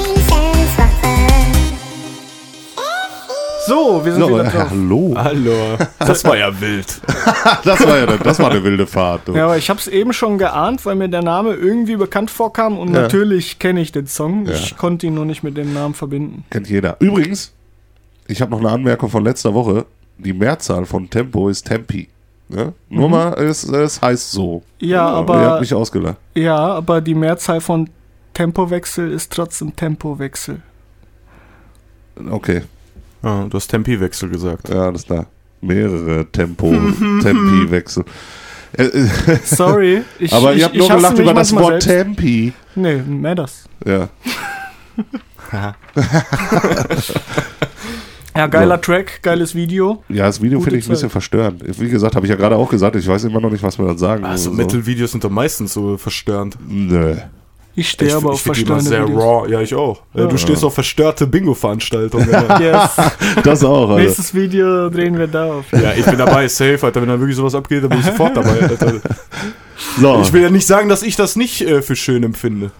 [3.67, 4.71] So, wir sind So, wieder drauf.
[4.71, 5.15] hallo.
[5.17, 5.77] Hallo.
[5.99, 7.01] Das war ja wild.
[7.65, 9.29] Das war ja das war eine wilde Fahrt.
[9.29, 9.33] Du.
[9.35, 12.79] Ja, aber ich habe es eben schon geahnt, weil mir der Name irgendwie bekannt vorkam
[12.79, 13.03] und Ja.
[13.03, 14.47] natürlich kenne ich den Song.
[14.47, 14.53] Ja.
[14.53, 16.45] Ich konnte ihn nur nicht mit dem Namen verbinden.
[16.51, 16.97] Kennt jeder.
[17.01, 17.53] Übrigens,
[18.27, 19.87] ich habe noch eine Anmerkung von letzter Woche.
[20.19, 22.09] Die Mehrzahl von Tempo ist Tempi.
[22.49, 22.73] Ne?
[22.89, 24.63] Nur mal, es, es heißt so.
[24.81, 26.17] Ja, Ihr aber habt mich ausgelacht.
[26.35, 27.91] ja, aber die Mehrzahl von
[28.35, 30.63] Tempowechsel ist trotzdem Tempowechsel.
[32.31, 32.63] Okay,
[33.27, 34.69] Ja, du hast Tempiwechsel gesagt.
[34.69, 35.27] ja, alles klar.
[35.61, 36.71] Mehrere Tempo,
[37.23, 38.05] Tempi-Wechsel.
[38.79, 39.09] Äh, äh,
[39.43, 41.89] Sorry, ich Aber ich, ihr habt ich nur gelacht über das Wort selbst.
[42.19, 42.53] Tempi.
[42.77, 43.65] Nee, mehr das.
[43.85, 44.09] Ja.
[48.37, 50.05] Ja, geiler Track, geiles Video.
[50.11, 51.63] ja, das Video finde ich ein bisschen verstörend.
[51.81, 53.87] Wie gesagt, habe ich ja gerade auch gesagt, ich weiß immer noch nicht, was wir
[53.87, 54.27] dann sagen.
[54.27, 54.57] Also So.
[54.57, 56.59] Metal-Videos sind doch meistens so verstörend.
[56.69, 57.17] Nö.
[57.79, 59.23] Ich stehe aber auf die immer verstörende sehr Videos.
[59.23, 59.51] raw.
[59.53, 60.01] Ja, ich auch.
[60.15, 62.29] Äh, Du stehst auf verstörte Bingo-Veranstaltungen.
[62.33, 62.59] ja.
[62.59, 62.91] Yes.
[63.45, 64.03] Das auch, Alter.
[64.03, 65.67] Nächstes Video drehen wir da auf.
[65.73, 67.03] ja, ich bin dabei, safe, Alter.
[67.03, 68.95] Wenn da wirklich sowas abgeht, dann bin ich sofort dabei, Alter.
[70.01, 72.71] So, Ich will ja nicht sagen, dass ich das nicht äh, für schön empfinde.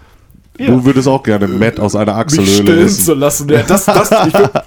[0.57, 3.05] du würdest auch gerne Matt aus einer Mich Achselhöhle stillen essen.
[3.05, 3.49] zu lassen.
[3.49, 4.63] Ja, das, das, ich würde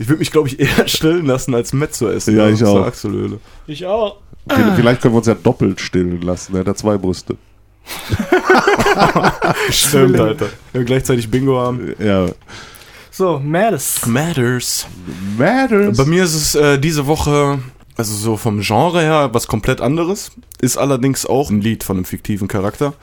[0.00, 2.36] ich würd mich, glaube ich, eher stillen lassen, als Met zu essen.
[2.36, 2.84] Ja, aus ich der auch.
[2.86, 3.38] Achselhöhle.
[3.68, 4.16] Ich auch.
[4.48, 6.54] Vielleicht- Vielleicht können wir uns ja doppelt stillen lassen.
[6.54, 7.36] Er hat ja zwei Brüste.
[9.70, 10.46] Stimmt, Alter.
[10.72, 11.94] Wir gleichzeitig Bingo haben.
[11.98, 12.26] Ja.
[13.10, 14.06] So, Mads.
[14.06, 14.86] Matters.
[15.36, 15.96] Matters.
[15.96, 17.58] Bei mir ist es äh, diese Woche,
[17.96, 20.30] also so vom Genre her, was komplett anderes.
[20.60, 22.94] Ist allerdings auch ein Lied von einem fiktiven Charakter.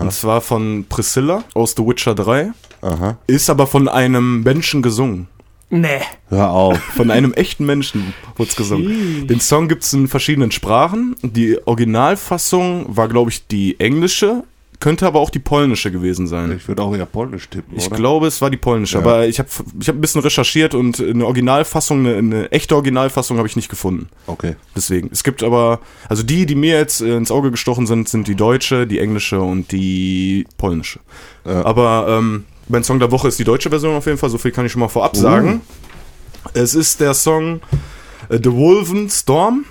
[0.00, 2.50] Und zwar von Priscilla aus The Witcher 3.
[2.80, 3.18] Aha.
[3.26, 5.28] Ist aber von einem Menschen gesungen.
[5.70, 6.00] Nee.
[6.30, 6.78] Hör auf.
[6.78, 9.26] Von einem echten Menschen wurde es gesungen.
[9.26, 11.14] Den Song gibt es in verschiedenen Sprachen.
[11.22, 14.44] Die Originalfassung war, glaube ich, die englische,
[14.80, 16.52] könnte aber auch die polnische gewesen sein.
[16.56, 17.96] Ich würde auch eher polnisch tippen, Ich oder?
[17.96, 19.00] glaube, es war die polnische, Ja.
[19.04, 19.48] aber ich habe
[19.80, 23.68] ich hab ein bisschen recherchiert und eine Originalfassung, eine, eine echte Originalfassung habe ich nicht
[23.68, 24.08] gefunden.
[24.26, 24.54] Okay.
[24.76, 25.10] Deswegen.
[25.12, 28.36] Es gibt aber, also die, die mir jetzt äh, ins Auge gestochen sind, sind die
[28.36, 31.00] deutsche, die englische und die polnische.
[31.44, 31.64] Ja.
[31.64, 34.50] Aber ähm, mein Song der Woche ist die deutsche Version auf jeden Fall, so viel
[34.50, 35.20] kann ich schon mal vorab Uh.
[35.20, 35.60] sagen.
[36.54, 37.60] Es ist der Song
[38.28, 39.64] äh, The Wolven Storm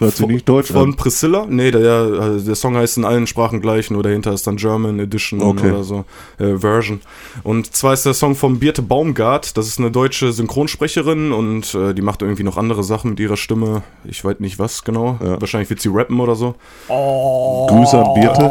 [0.00, 0.96] Hört sich nicht deutsch von an.
[0.96, 1.46] Priscilla.
[1.48, 1.82] Nee, der,
[2.20, 5.70] also der Song heißt in allen Sprachen gleich, nur dahinter ist dann German Edition Okay.
[5.70, 6.04] oder so,
[6.38, 7.00] äh, Version.
[7.42, 9.56] Und zwar ist der Song von Birte Baumgart.
[9.56, 13.36] Das ist eine deutsche Synchronsprecherin und äh, die macht irgendwie noch andere Sachen mit ihrer
[13.36, 13.82] Stimme.
[14.04, 15.18] Ich weiß nicht was genau.
[15.24, 15.40] Ja.
[15.40, 16.54] Wahrscheinlich wird sie rappen oder so.
[16.88, 18.50] Grüße an Birte.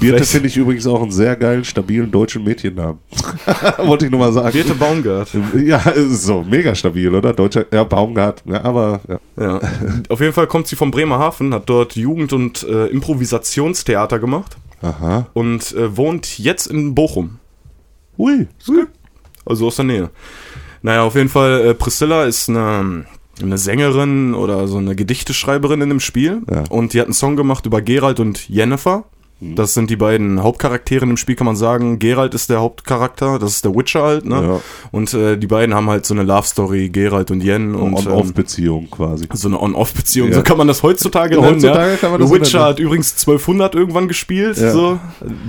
[0.00, 2.98] Birte finde ich übrigens auch einen sehr geilen, stabilen deutschen Mädchennamen.
[3.78, 4.52] Wollte ich nur mal sagen.
[4.52, 5.28] Birte Baumgart.
[5.64, 7.32] Ja, ist so mega stabil, oder?
[7.32, 9.18] Deutscher, ja, Baumgart, ja, aber ja.
[9.38, 9.60] Ja.
[10.08, 15.26] Auf jeden Fall kommt sie vom Bremerhaven, hat dort Jugend- und äh, Improvisationstheater gemacht Aha.
[15.32, 17.38] und äh, wohnt jetzt in Bochum.
[18.18, 18.48] Ui.
[19.44, 20.10] Also aus der Nähe.
[20.82, 23.06] Naja, auf jeden Fall, äh, Priscilla ist eine,
[23.40, 26.42] eine Sängerin oder so eine Gedichteschreiberin in dem Spiel.
[26.50, 26.64] Ja.
[26.70, 29.04] Und die hat einen Song gemacht über Gerald und Jennifer.
[29.38, 31.98] Das sind die beiden Hauptcharaktere im Spiel, kann man sagen.
[31.98, 34.34] Geralt ist der Hauptcharakter, das ist der Witcher halt, ne?
[34.42, 34.60] Ja.
[34.92, 37.74] Und äh, die beiden haben halt so eine Love-Story, Geralt und Yen.
[37.74, 39.26] Und, ähm, On-Off-Beziehung quasi.
[39.34, 40.36] so eine On-Off-Beziehung, Ja.
[40.36, 41.46] so kann man das heutzutage nennen.
[41.56, 41.96] heutzutage ja.
[41.98, 44.56] kann man das The so Witcher hat übrigens 1200 irgendwann gespielt.
[44.56, 44.72] Ja.
[44.72, 44.98] So.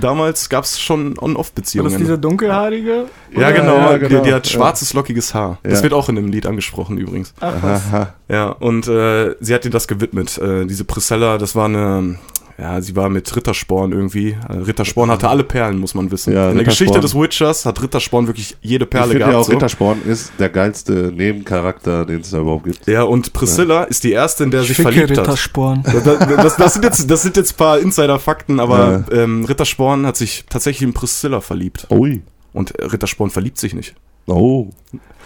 [0.00, 1.96] Damals gab es schon War das On-Off-Beziehungen.
[1.98, 3.06] diese dunkelhaarige?
[3.34, 3.76] Ja, genau.
[3.76, 4.22] ja, Die, genau.
[4.22, 4.52] die hat Ja.
[4.52, 5.58] schwarzes, lockiges Haar.
[5.62, 7.32] Das wird auch in dem Lied angesprochen übrigens.
[7.40, 7.82] Ach was.
[7.86, 8.14] Aha.
[8.28, 10.36] Ja, und äh, sie hat ihr das gewidmet.
[10.36, 12.18] Äh, diese Priscilla, das war eine,
[12.60, 14.30] ja, sie war mit Rittersporn irgendwie.
[14.48, 16.32] Äh, Rittersporn hatte alle Perlen, muss man wissen.
[16.32, 16.88] Ja, In der Rittersporn.
[16.88, 19.32] Geschichte des Witchers hat Rittersporn wirklich jede Ich Perle finde gehabt.
[19.32, 19.52] ja auch so.
[19.52, 22.86] Rittersporn ist der geilste Nebencharakter, den es da überhaupt gibt.
[22.88, 25.18] Ja, und Priscilla ist die erste, in der sie Schicke verliebt hat.
[25.18, 25.84] Rittersporn.
[25.84, 30.16] Das, das, das, sind jetzt, das sind jetzt ein paar Insider-Fakten, aber ähm, Rittersporn hat
[30.16, 31.86] sich tatsächlich in Priscilla verliebt.
[31.90, 32.22] Ui.
[32.52, 33.94] Und Rittersporn verliebt sich nicht.
[34.28, 34.70] Oh.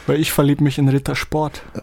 [0.06, 1.62] Weil ich verlieb mich in Rittersport.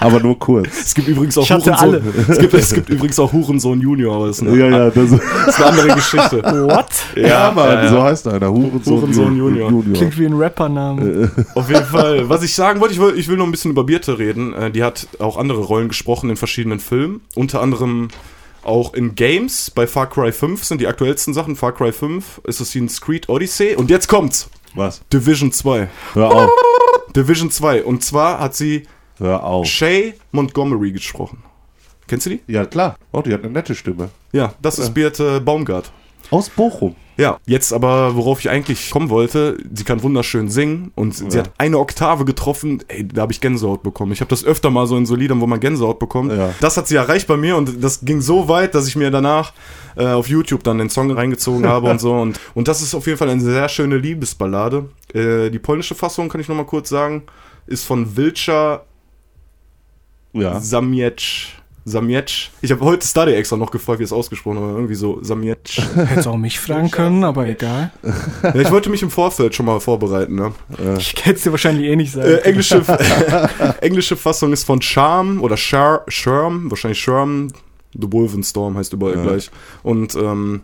[0.00, 0.68] Aber nur kurz.
[0.80, 1.94] Es gibt übrigens auch Ich hatte Hurensohn.
[1.94, 2.02] alle.
[2.28, 5.10] Es gibt, es gibt übrigens auch Hurensohn Junior, aber das ist eine, Ja, ja, das
[5.10, 6.42] das ist eine andere Geschichte.
[6.42, 6.86] What?
[7.16, 7.88] ja, Mann, ja, ja.
[7.90, 8.50] so heißt einer.
[8.50, 9.68] Hurensohn, Hurensohn Junior.
[9.92, 11.30] Klingt wie ein Rappername.
[11.54, 12.26] Auf jeden Fall.
[12.30, 14.54] Was ich sagen wollte, ich will, ich will noch ein bisschen über Birte reden.
[14.54, 17.20] Äh, Die hat auch andere Rollen gesprochen in verschiedenen Filmen.
[17.34, 18.08] Unter anderem
[18.62, 19.70] auch in Games.
[19.70, 21.56] Bei Far Cry 5 sind die aktuellsten Sachen.
[21.56, 23.74] Far Cry 5, Assassin's Creed Odyssey.
[23.76, 24.48] Und jetzt kommt's.
[24.74, 25.02] Was?
[25.12, 25.88] Division 2.
[26.14, 26.50] Hör auf.
[27.14, 27.84] Division 2.
[27.84, 28.86] Und zwar hat sie
[29.18, 29.66] Hör auf.
[29.66, 31.42] Shay Montgomery gesprochen.
[32.06, 32.40] Kennst du die?
[32.46, 32.96] Ja, klar.
[33.12, 34.10] Oh, die hat eine nette Stimme.
[34.32, 35.92] Ja, das ist Birte Baumgart.
[36.30, 36.94] Aus Bochum.
[37.16, 41.40] Ja, jetzt aber, worauf ich eigentlich kommen wollte, sie kann wunderschön singen und sie Ja.
[41.40, 44.12] hat eine Oktave getroffen, ey, da habe ich Gänsehaut bekommen.
[44.12, 46.32] Ich habe das öfter mal so in so Liedern, wo man Gänsehaut bekommt.
[46.32, 46.54] Ja.
[46.60, 49.52] Das hat sie erreicht bei mir und das ging so weit, dass ich mir danach
[49.96, 52.14] äh, auf YouTube dann den Song reingezogen habe und so.
[52.14, 54.88] Und, und das ist auf jeden Fall eine sehr schöne Liebesballade.
[55.12, 57.24] Äh, die polnische Fassung, kann ich nochmal kurz sagen,
[57.66, 58.84] ist von Wilcza
[60.32, 60.58] Ja.
[60.60, 61.48] Samiec.
[61.90, 62.50] Samiec.
[62.62, 65.58] Ich habe heute Study extra noch gefragt, wie es ausgesprochen wird, aber irgendwie so Samiec.
[65.94, 67.90] Hättest auch mich fragen können, aber egal.
[68.42, 70.52] ja, ich wollte mich im Vorfeld schon mal vorbereiten, ne?
[70.98, 72.28] Ich hätte es dir wahrscheinlich eh nicht sagen.
[72.28, 72.82] Äh, englische,
[73.80, 77.48] englische Fassung ist von Charm oder Char, Sherm, wahrscheinlich Sherm.
[77.92, 79.22] The Wolfenstorm heißt überall Ja.
[79.22, 79.50] gleich.
[79.82, 80.60] Und ähm,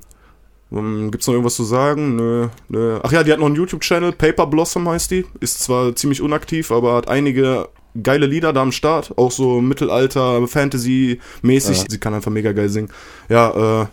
[0.72, 2.16] ähm, gibt's noch irgendwas zu sagen?
[2.16, 2.98] Nö, nö.
[3.02, 5.24] Ach ja, die hat noch einen YouTube-Channel, Paper Blossom heißt die.
[5.40, 7.68] Ist zwar ziemlich unaktiv, aber hat einige
[8.02, 9.16] geile Lieder da am Start.
[9.16, 11.78] Auch so Mittelalter, Fantasy-mäßig.
[11.78, 11.84] Ja.
[11.88, 12.90] Sie kann einfach mega geil singen.
[13.28, 13.86] Ja, äh,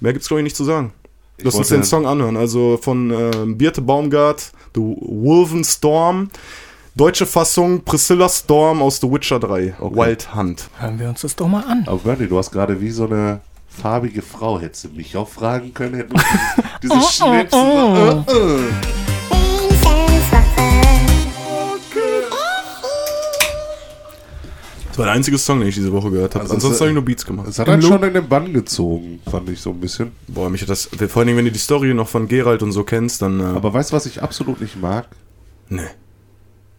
[0.00, 0.92] mehr gibt's glaube ich nicht zu sagen.
[1.42, 2.36] Lass uns den Song anhören.
[2.36, 6.30] Also von ähm, Birte Baumgart, The Wolfenstorm.
[6.94, 9.76] Deutsche Fassung Priscilla Storm aus The Witcher 3.
[9.80, 9.96] Okay.
[9.96, 10.68] Wild Hunt.
[10.78, 11.84] Hören wir uns das doch mal an.
[11.86, 14.60] Aber Bernie, du hast gerade wie so eine farbige Frau.
[14.60, 15.94] Hättest du mich auch fragen können?
[15.94, 16.22] Hätten wir
[16.82, 17.58] diese Schnipsen.
[17.58, 19.01] Äh, äh.
[25.02, 26.44] War der einzige Song, den ich diese Woche gehört habe.
[26.44, 27.48] Also Ansonsten habe ich nur Beats gemacht.
[27.48, 30.12] Es hat einen schon in den Bann gezogen, fand ich so ein bisschen.
[30.28, 30.86] Boah, mich hat das.
[30.86, 33.40] Vor allen Dingen, wenn du die Story noch von Geralt und so kennst, dann.
[33.40, 35.08] Äh, Aber weißt du, was ich absolut nicht mag?
[35.68, 35.82] nee.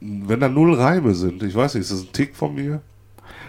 [0.05, 1.41] Wenn da null Reime sind.
[1.43, 2.81] Ich weiß nicht, ist das ein Tick von mir?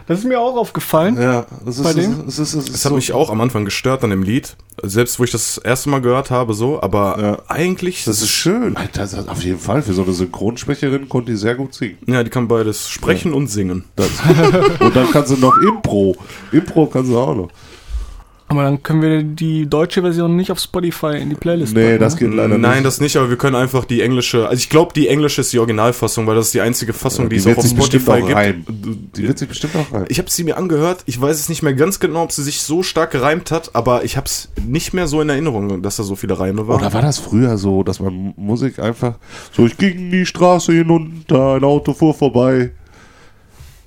[0.07, 1.17] Das ist mir auch aufgefallen.
[1.21, 2.25] Ja, es ist, Bei es dem?
[2.29, 4.55] es ist, es ist Das hat so- mich auch am Anfang gestört an dem Lied.
[4.83, 6.83] Selbst wo ich das erste Mal gehört habe, so.
[6.83, 7.39] Aber Ja.
[7.49, 8.05] eigentlich.
[8.05, 8.77] Das ist schön.
[8.93, 11.97] Das ist auf jeden Fall für so eine Synchronsprecherin konnte die sehr gut singen.
[12.07, 13.85] Ja, die kann beides sprechen und singen.
[13.97, 14.09] Das.
[14.81, 16.17] Und dann kann sie noch Impro.
[16.53, 17.49] Impro kann sie auch noch.
[18.47, 22.01] Aber dann können wir die deutsche Version nicht auf Spotify in die Playlist Nee, packen,
[22.01, 22.21] das ne?
[22.21, 22.85] geht leider Nein, nicht.
[22.87, 24.47] das nicht, aber wir können einfach die englische.
[24.47, 27.37] Also ich glaube, die englische ist die Originalfassung, weil das ist die einzige Fassung, die,
[27.37, 28.39] die es auch wird auf sich bestimmt Spotify auch gibt.
[28.39, 29.11] reimen.
[29.17, 30.05] Die wird sich bestimmt auch rein.
[30.09, 31.05] Ich habe sie mir angehört.
[31.07, 34.05] Ich weiß es nicht mehr ganz genau, ob sie sich so stark gereimt hat, aber
[34.05, 36.81] ich habe es nicht mehr so in Erinnerung, dass da so viele Reime waren.
[36.81, 39.17] Oder war das früher so, dass man Musik einfach
[39.53, 42.73] so, ich ging die Straße hinunter, ein Auto fuhr vorbei,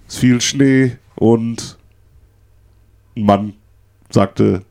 [0.07, 1.77] es fiel Schnee und
[3.15, 3.53] ein Mann
[4.09, 4.61] sagte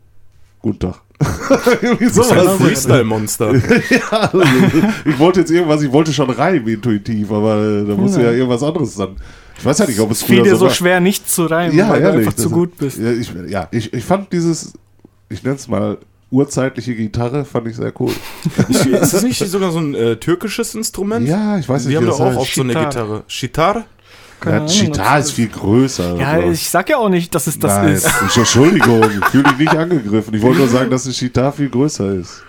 [0.61, 1.01] Guten Tag.
[1.99, 2.59] Bist ein.
[2.59, 3.55] Freestyle-Monster.
[3.91, 4.43] ja, also,
[5.05, 8.63] ich wollte jetzt irgendwas, ich wollte schon reimen intuitiv, aber äh, da musste ja irgendwas
[8.63, 9.17] anderes dann.
[9.59, 10.73] Ich weiß ja nicht, ob es Fiel dir so so war.
[10.73, 12.25] schwer, nicht zu reimen, Ja, weil ehrlich.
[12.25, 12.99] du einfach zu gut bist.
[12.99, 14.75] Ja, ich, ja, ich, ich fand dieses,
[15.31, 15.99] ich nenne es mal
[16.31, 18.13] urzeitliche Gitarre, fand ich sehr cool.
[18.69, 21.27] Ich, ist das nicht sogar so ein äh, türkisches Instrument?
[21.27, 22.75] Ja, ich weiß nicht, Die wie haben das doch auch oft so eine.
[22.75, 23.23] Gitarre.
[23.29, 23.85] Shitar?
[24.41, 26.17] Keine Ja, Ahnung, was ist viel größer.
[26.17, 28.07] Ja, aber- ich sag ja auch nicht, dass es das Nein, ist.
[28.29, 30.35] ich- Entschuldigung, ich fühle dich nicht angegriffen.
[30.35, 32.43] Ich wollte nur sagen, dass ein Chitar viel größer ist.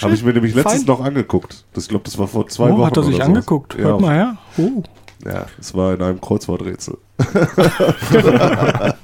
[0.00, 0.86] Habe ich mir nämlich letztens fein.
[0.86, 1.64] noch angeguckt.
[1.74, 2.86] Das ich glaube, das war vor zwei Oh, Wochen.
[2.86, 3.76] hat er sich oder angeguckt.
[3.76, 4.36] Hört Ja, mal her.
[4.56, 4.82] Oh.
[5.24, 6.96] ja, es war in einem Kreuzworträtsel.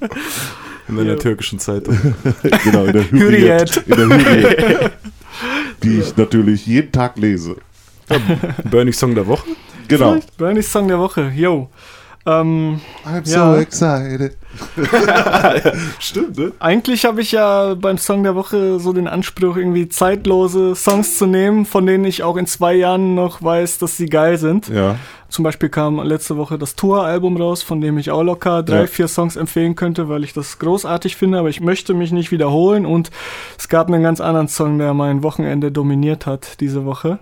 [0.87, 1.97] In einer türkischen Zeitung.
[2.63, 3.77] genau, in der Hürriyet.
[3.87, 4.93] In der Hürriyet.
[5.83, 7.57] Die ich natürlich jeden Tag lese.
[8.71, 9.49] Burning Song der Woche?
[9.89, 10.17] Genau.
[10.39, 11.33] Bernie's Song der Woche.
[11.35, 11.69] Yo.
[12.27, 13.55] Ähm, I'm Ja.
[13.55, 14.35] so excited.
[15.99, 16.53] Stimmt, ne?
[16.59, 21.27] eigentlich habe ich ja beim Song der Woche so den Anspruch, irgendwie zeitlose Songs zu
[21.27, 24.69] nehmen, von denen ich auch in zwei Jahren noch weiß, dass sie geil sind.
[24.69, 24.97] Ja.
[25.29, 28.87] Zum Beispiel kam letzte Woche das Tour-Album raus, von dem ich auch locker drei, Ja.
[28.87, 32.87] vier Songs empfehlen könnte, weil ich das großartig finde, aber ich möchte mich nicht wiederholen
[32.87, 33.11] und
[33.59, 37.19] es gab einen ganz anderen Song, der mein Wochenende dominiert hat diese Woche.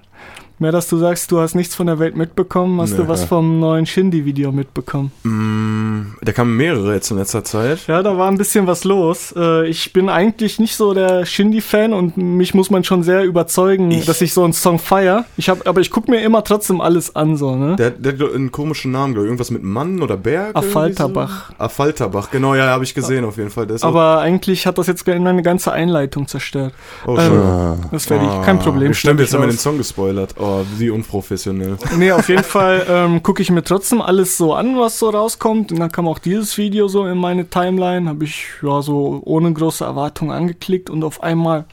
[0.62, 3.08] Mehr, dass du sagst, du hast nichts von der Welt mitbekommen, hast du Nee.
[3.08, 5.10] was vom neuen Shindy-Video mitbekommen?
[5.24, 7.80] Mm, da kamen mehrere jetzt in letzter Zeit.
[7.88, 9.34] Ja, da war ein bisschen was los.
[9.36, 13.90] Äh, Ich bin eigentlich nicht so der Shindy-Fan und mich muss man schon sehr überzeugen,
[13.90, 15.24] Ich- dass ich so einen Song feier.
[15.36, 17.74] Ich hab, aber ich gucke mir immer trotzdem alles an, so, ne?
[17.74, 19.30] Der, der hat einen komischen Namen, glaube ich.
[19.30, 20.54] Irgendwas mit Mann oder Berg?
[20.54, 21.48] Affalterbach.
[21.50, 21.54] So?
[21.58, 23.66] Affalterbach, genau, ja, habe ich gesehen auf jeden Fall.
[23.80, 26.72] Aber eigentlich hat das jetzt meine ganze Einleitung zerstört.
[27.06, 27.40] oh, ähm, schön.
[27.40, 27.76] Ah.
[27.90, 28.94] Das werde ich, kein Problem.
[28.94, 29.58] Stimmt, jetzt haben wir den.
[29.58, 30.34] Song gespoilert.
[30.38, 31.76] Oh, wie unprofessionell.
[31.96, 35.72] Nee, auf jeden Fall ähm, gucke ich mir trotzdem alles so an, was so rauskommt.
[35.72, 38.08] Und dann kam auch dieses Video so in meine Timeline.
[38.08, 41.64] Habe ich ja so ohne große Erwartung angeklickt und auf einmal.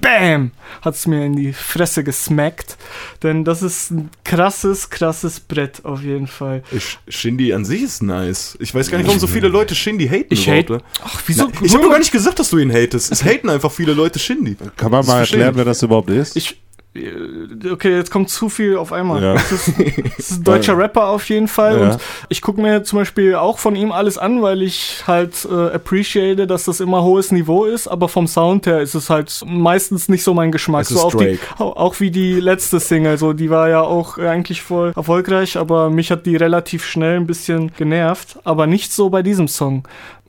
[0.00, 0.50] Bam!
[0.80, 2.76] Hat es mir in die Fresse gesmackt.
[3.22, 6.64] Denn das ist ein krasses, krasses Brett auf jeden Fall.
[6.72, 8.56] Ich, Shindy an sich ist nice.
[8.58, 10.34] Ich weiß gar nicht, warum so viele Leute Shindy haten.
[10.34, 10.80] Ich hate-?
[11.04, 11.44] Ach, wieso?
[11.54, 13.12] Na, ich habe doch gar nicht gesagt, dass du ihn hatest.
[13.12, 14.56] Es haten einfach viele Leute Shindy.
[14.76, 16.36] Kann man Das mal erklären, wer das überhaupt ist?
[16.36, 16.60] Ich.
[16.94, 19.22] Äh, Okay, jetzt kommt zu viel auf einmal.
[19.22, 19.34] Ja.
[19.34, 21.80] Das, ist, das ist ein deutscher Rapper auf jeden Fall.
[21.80, 21.90] Ja.
[21.92, 25.74] Und ich gucke mir zum Beispiel auch von ihm alles an, weil ich halt äh,
[25.74, 27.88] appreciate, dass das immer hohes Niveau ist.
[27.88, 30.82] Aber vom Sound her ist es halt meistens nicht so mein Geschmack.
[30.82, 33.18] Es so auch, die, auch wie die letzte Single.
[33.18, 37.26] So, die war ja auch eigentlich voll erfolgreich, aber mich hat die relativ schnell ein
[37.26, 38.38] bisschen genervt.
[38.44, 39.84] Aber nicht so bei diesem Song.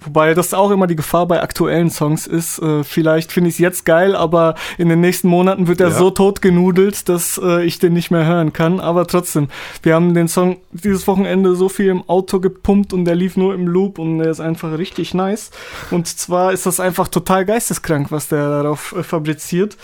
[0.06, 2.60] Wobei das auch immer die Gefahr bei aktuellen Songs ist.
[2.60, 5.95] Äh, vielleicht finde ich es jetzt geil, aber in den nächsten Monaten wird er Ja.
[5.97, 8.80] so tot genudelt, dass äh, ich den nicht mehr hören kann.
[8.80, 9.47] Aber trotzdem,
[9.82, 13.54] wir haben den Song dieses Wochenende so viel im Auto gepumpt und der lief nur
[13.54, 15.51] im Loop und der ist einfach richtig nice.
[15.91, 19.78] Und zwar ist das einfach total geisteskrank, was der darauf äh, fabriziert.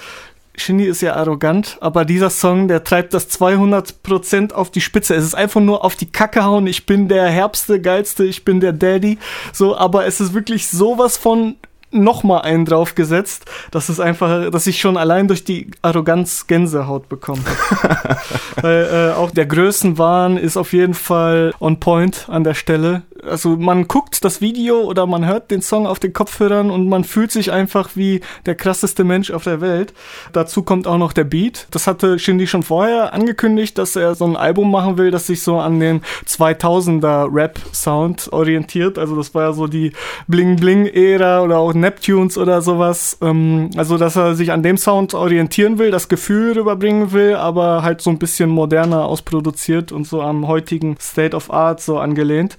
[0.59, 5.15] Shindy ist ja arrogant, aber dieser Song, der treibt das 200% auf die Spitze.
[5.15, 6.67] Es ist einfach nur auf die Kacke hauen.
[6.67, 9.17] Ich bin der Herbste, Geilste, ich bin der Daddy.
[9.53, 11.55] So, aber es ist wirklich sowas von
[11.91, 17.43] nochmal einen draufgesetzt, dass es einfach, dass ich schon allein durch die Arroganz Gänsehaut bekommen
[17.81, 18.17] habe.
[18.61, 23.03] Weil äh, auch der Größenwahn ist auf jeden Fall on point an der Stelle.
[23.27, 27.03] Also man guckt das Video oder man hört den Song auf den Kopfhörern und man
[27.03, 29.93] fühlt sich einfach wie der krasseste Mensch auf der Welt.
[30.31, 31.67] Dazu kommt auch noch der Beat.
[31.71, 35.41] Das hatte Shindy schon vorher angekündigt, dass er so ein Album machen will, das sich
[35.41, 38.97] so an den 2000er Rap-Sound orientiert.
[38.97, 39.91] Also das war ja so die
[40.27, 43.17] Bling-Bling-Ära oder auch Neptunes oder sowas.
[43.21, 47.83] Ähm, also dass er sich an dem Sound orientieren will, das Gefühl rüberbringen will, aber
[47.83, 52.57] halt so ein bisschen moderner ausproduziert und so am heutigen State of Art so angelehnt.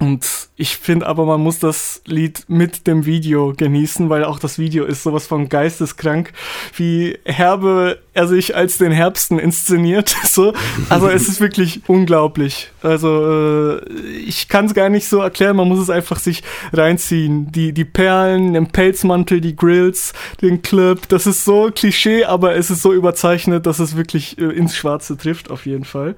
[0.00, 4.58] Und ich finde aber, man muss das Lied mit dem Video genießen, weil auch das
[4.58, 6.32] Video ist sowas von geisteskrank,
[6.76, 10.16] wie herbe er sich als den Herbsten inszeniert.
[10.28, 10.52] So.
[10.88, 12.70] Also es ist wirklich unglaublich.
[12.82, 17.50] Also äh, ich kann es gar nicht so erklären, man muss es einfach sich reinziehen.
[17.50, 22.70] Die, die Perlen, den Pelzmantel, die Grills, den Clip, das ist so Klischee, aber es
[22.70, 26.14] ist so überzeichnet, dass es wirklich äh, ins Schwarze trifft, auf jeden Fall.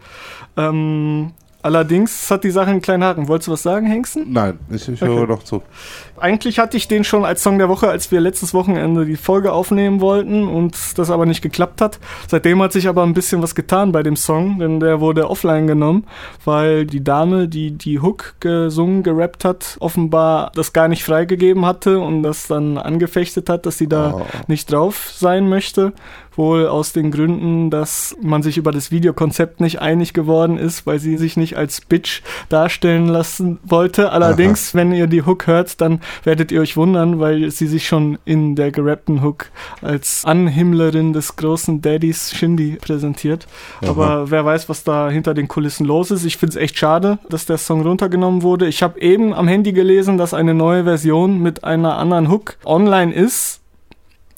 [0.57, 1.33] Ähm,
[1.63, 3.29] Allerdings hat die Sache einen kleinen Haken.
[3.29, 4.33] Wolltest du was sagen, Hengsten?
[4.33, 5.13] Nein, ich, ich Okay.
[5.15, 5.63] höre noch zu.
[6.21, 9.53] Eigentlich hatte ich den schon als Song der Woche, als wir letztes Wochenende die Folge
[9.53, 11.99] aufnehmen wollten und das aber nicht geklappt hat.
[12.29, 15.67] Seitdem hat sich aber ein bisschen was getan bei dem Song, denn der wurde offline
[15.67, 16.05] genommen,
[16.45, 21.99] weil die Dame, die die Hook gesungen, gerappt hat, offenbar das gar nicht freigegeben hatte
[22.01, 24.23] und das dann angefechtet hat, dass sie da Oh.
[24.47, 25.93] nicht drauf sein möchte.
[26.37, 30.99] Wohl aus den Gründen, dass man sich über das Videokonzept nicht einig geworden ist, weil
[31.01, 34.13] sie sich nicht als Bitch darstellen lassen wollte.
[34.13, 38.19] Allerdings, wenn ihr die Hook hört, dann werdet ihr euch wundern, weil sie sich schon
[38.25, 39.51] in der gerappten Hook
[39.83, 43.47] als Anhimmlerin des großen Daddys Shindy präsentiert.
[43.87, 46.25] Aber wer weiß, was da hinter den Kulissen los ist.
[46.25, 48.67] Ich finde es echt schade, dass der Song runtergenommen wurde.
[48.67, 53.13] Ich habe eben am Handy gelesen, dass eine neue Version mit einer anderen Hook online
[53.13, 53.61] ist.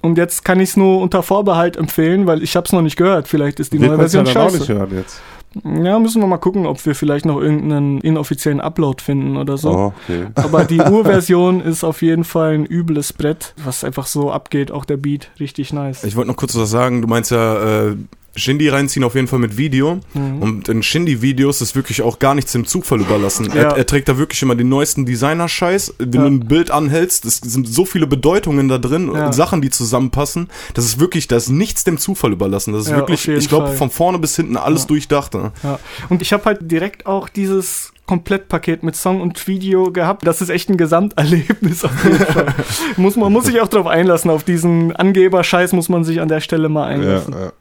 [0.03, 2.97] Und jetzt kann ich es nur unter Vorbehalt empfehlen, weil ich habe es noch nicht
[2.97, 3.29] gehört.
[3.29, 4.75] Vielleicht ist die Wir neue es ja Version dann auch nicht scheiße.
[4.79, 5.21] hören jetzt.
[5.65, 9.71] Ja, müssen wir mal gucken, ob wir vielleicht noch irgendeinen inoffiziellen Upload finden oder so.
[9.71, 10.27] Oh, okay.
[10.35, 14.71] Aber die Urversion ist auf jeden Fall ein übles Brett, was einfach so abgeht.
[14.71, 16.05] Auch der Beat, richtig nice.
[16.05, 17.03] Ich wollte noch kurz was sagen.
[17.03, 17.97] Du meinst ja, äh,
[18.35, 20.01] Shindy reinziehen, auf jeden Fall mit Video.
[20.15, 23.47] Und in Shindy-Videos ist wirklich auch gar nichts dem Zufall überlassen.
[23.55, 23.63] Ja.
[23.63, 25.95] Er, er trägt da wirklich immer den neuesten Designer-Scheiß.
[25.99, 26.21] Wenn Ja.
[26.23, 29.27] du ein Bild anhältst, es sind so viele Bedeutungen da drin Ja.
[29.27, 30.49] und Sachen, die zusammenpassen.
[30.75, 32.73] Das ist wirklich, da ist nichts dem Zufall überlassen.
[32.73, 35.35] Das ist Ja, wirklich, ich glaube, von vorne bis hinten alles durchdacht.
[35.35, 35.53] ne?
[35.63, 35.79] Ja.
[36.09, 40.27] Und ich habe halt direkt auch dieses Komplettpaket mit Song und Video gehabt.
[40.27, 42.47] Das ist echt ein Gesamterlebnis auf jeden Fall.
[42.97, 44.31] muss man muss sich auch drauf einlassen.
[44.31, 47.33] Auf diesen Angeber-Scheiß muss man sich an der Stelle mal Ja, einlassen.
[47.35, 47.53] ja.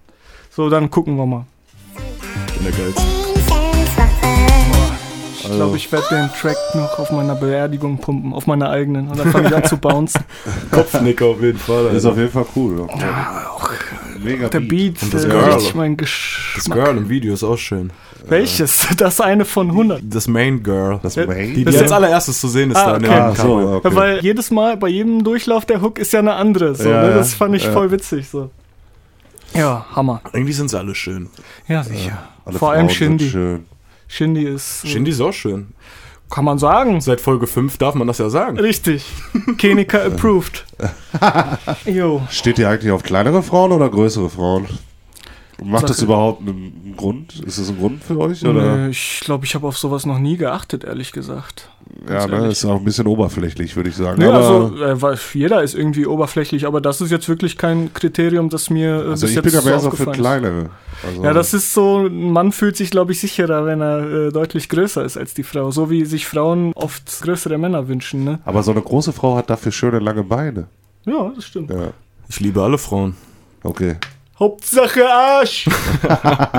[0.53, 1.45] So, dann gucken wir mal.
[2.55, 3.01] Bin der geilste.
[5.43, 9.07] Ich glaube, ich werde den Track noch auf meiner Beerdigung pumpen, auf meiner eigenen.
[9.09, 10.21] Und dann fange ich an zu bouncen.
[10.71, 11.87] Kopfnicker auf jeden Fall.
[11.87, 12.09] Ist Alter.
[12.11, 12.87] auf jeden Fall cool.
[14.23, 15.51] Mega Der Beat, Und das äh, Girl.
[15.51, 16.69] richtig mein Das.
[16.69, 17.91] Girl im Video ist auch schön.
[18.27, 18.87] Welches?
[18.97, 20.01] Das eine von 100.
[20.03, 20.99] Das Main Girl.
[21.01, 21.47] Das Ja, Main?
[21.49, 23.13] Die, die Das als ist- allererstes zu sehen ist Ah, da in okay.
[23.19, 23.95] Ah, so, okay.
[23.95, 26.75] Weil jedes Mal, bei jedem Durchlauf der Hook ist ja eine andere.
[26.75, 27.09] So, Ja, ne?
[27.09, 27.17] ja.
[27.17, 27.71] Das fand ich Ja.
[27.71, 28.29] voll witzig.
[28.29, 28.51] So.
[29.53, 30.21] Ja, Hammer.
[30.33, 31.29] Irgendwie sind sie alle schön.
[31.67, 32.17] Ja, sicher.
[32.45, 33.29] Alle Vor allem Frauen sind Shindy.
[33.29, 33.65] Schön.
[34.07, 35.69] Shindy ist, äh, Shindy ist auch schön.
[36.29, 37.01] kann man sagen.
[37.01, 38.59] Seit Folge 5 darf man das ja sagen.
[38.59, 39.05] Richtig.
[39.57, 40.65] Kenika approved.
[41.85, 42.21] Jo.
[42.29, 44.67] Steht ihr eigentlich auf kleinere Frauen oder größere Frauen?
[45.63, 47.39] Macht das überhaupt einen einen Grund?
[47.41, 48.43] Ist das ein Grund für euch?
[48.43, 48.77] Oder?
[48.77, 51.69] Nee, ich glaube, ich habe auf sowas noch nie geachtet, ehrlich gesagt.
[52.09, 54.19] Ja, ne, ist auch ein bisschen oberflächlich, würde ich sagen.
[54.19, 58.49] Nee, aber, also äh, jeder ist irgendwie oberflächlich, aber das ist jetzt wirklich kein Kriterium,
[58.49, 60.69] das mir äh, also bis ich jetzt bin ja mehr so für kleinere.
[61.05, 64.31] Also, Ja, das ist so, ein Mann fühlt sich, glaube ich, sicherer, wenn er äh,
[64.31, 65.71] deutlich größer ist als die Frau.
[65.71, 68.39] So wie sich Frauen oft größere Männer wünschen, ne?
[68.45, 70.67] aber so eine große Frau hat dafür schöne lange Beine.
[71.05, 71.69] Ja, das stimmt.
[71.71, 71.91] Ja,
[72.29, 73.15] Ich liebe alle Frauen.
[73.63, 73.97] okay.
[74.39, 75.69] Hauptsache Arsch!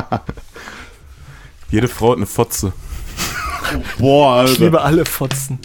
[1.70, 2.72] Jede Frau hat eine Fotze.
[3.98, 4.52] Boah, Alter.
[4.52, 5.58] Ich liebe alle Fotzen.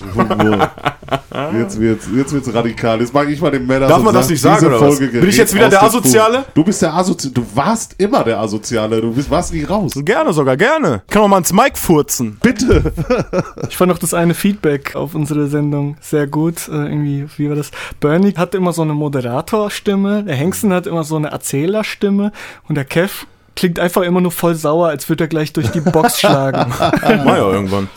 [1.53, 2.99] Jetzt wird's, jetzt wird's radikal.
[2.99, 4.97] Jetzt mag ich mal den Männern Darf so man das nicht sagen, oder was?
[4.97, 5.83] Folge Bin ich jetzt gerät wieder der.
[5.83, 6.45] Asoziale?
[6.53, 7.33] Du bist der Asoziale.
[7.33, 9.01] Du warst immer der Asoziale.
[9.01, 9.93] Du bist, warst nie raus.
[9.95, 11.03] Gerne sogar, gerne.
[11.09, 12.37] Kann man mal ins Mic furzen.
[12.41, 12.91] Bitte.
[13.69, 16.67] Ich fand auch das eine Feedback auf unsere Sendung sehr gut.
[16.67, 17.71] Äh, irgendwie, wie war das?
[17.99, 22.31] Bernie hat immer so eine Moderatorstimme, der Hengsten hat immer so eine Erzählerstimme
[22.67, 23.25] und der Kev
[23.57, 26.69] klingt einfach immer nur voll sauer, als würde er gleich durch die Box schlagen.
[26.79, 27.89] Mal ja irgendwann.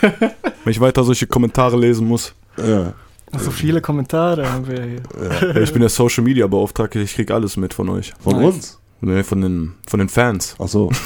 [0.00, 2.34] Wenn ich weiter solche Kommentare lesen muss.
[2.56, 2.92] Ja.
[3.38, 5.50] So viele Kommentare haben wir hier.
[5.54, 8.12] Ja, ich bin der Social Media Beauftragte, ich krieg alles mit von euch.
[8.22, 8.44] Von Nice.
[8.54, 8.80] uns.
[9.00, 10.54] Nee, von den, von den Fans.
[10.58, 10.90] Ach so,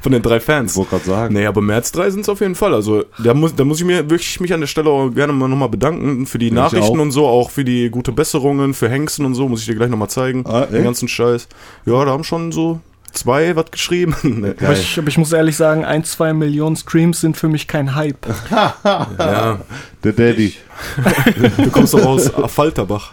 [0.00, 0.76] Von den drei ich Fans.
[0.76, 1.34] wollte gerade sagen.
[1.34, 2.72] Nee, aber mehr als drei sind es auf jeden Fall.
[2.72, 5.48] Also da muss, da muss ich mir wirklich mich an der Stelle auch gerne mal
[5.48, 7.02] nochmal bedanken für die Ich Nachrichten auch.
[7.02, 9.90] und so, auch für die gute Besserungen, für Hengsten und so, muss ich dir gleich
[9.90, 10.44] nochmal zeigen.
[10.46, 11.48] Ah, den ganzen Scheiß.
[11.84, 12.80] Ja, da haben schon so
[13.12, 14.14] zwei was geschrieben.
[14.60, 17.94] Aber ich, aber ich muss ehrlich sagen, ein, zwei Millionen Streams sind für mich kein
[17.94, 18.26] Hype.
[18.50, 19.58] ja,
[20.04, 20.54] Der Daddy.
[21.56, 23.12] du kommst doch aus Falterbach.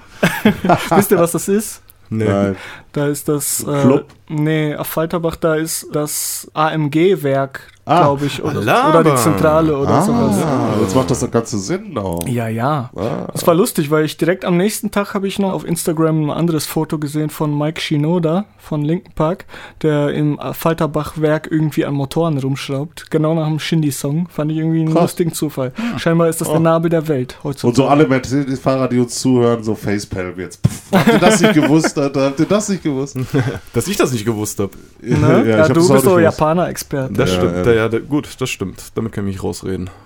[0.90, 1.82] Wisst ihr, was das ist?
[2.10, 2.26] Nee.
[2.26, 2.56] Nein.
[2.96, 3.62] Da ist das.
[3.68, 4.06] Äh, Club?
[4.30, 8.42] Nee, auf Falterbach, da ist das AMG-Werk, Ah, glaube ich.
[8.44, 10.38] Oder, oder die Zentrale oder sowas.
[10.44, 12.28] Ah, jetzt macht das doch ganze Sinn auch.
[12.28, 12.90] Ja, ja.
[12.96, 13.28] Ah.
[13.32, 16.32] Das war lustig, weil ich direkt am nächsten Tag habe ich noch auf Instagram ein
[16.32, 19.46] anderes Foto gesehen von Mike Shinoda von Linken Park,
[19.84, 23.12] der im Falterbach-Werk irgendwie an Motoren rumschraubt.
[23.12, 24.28] Genau nach dem Shindy-Song.
[24.30, 25.04] Fand ich irgendwie einen Krass.
[25.04, 25.72] lustigen Zufall.
[25.98, 27.68] Scheinbar ist das der Nabel der Welt heutzutage.
[27.70, 30.66] Und so alle Mercedes-Fahrer, die uns zuhören, so Facepalm jetzt.
[30.66, 32.26] Pff, habt ihr das nicht gewusst, Alter?
[32.26, 33.18] Habt ihr das nicht gewusst?
[33.74, 34.72] Dass ich das nicht gewusst habe.
[35.02, 35.44] Ne?
[35.50, 36.18] Ja, hab du bist doch.
[36.20, 37.14] Japaner-Experte.
[37.14, 37.66] Das Ja, stimmt.
[37.66, 37.72] ja.
[37.74, 38.82] Ja, ja, gut, das stimmt.
[38.96, 39.90] Damit kann ich mich rausreden.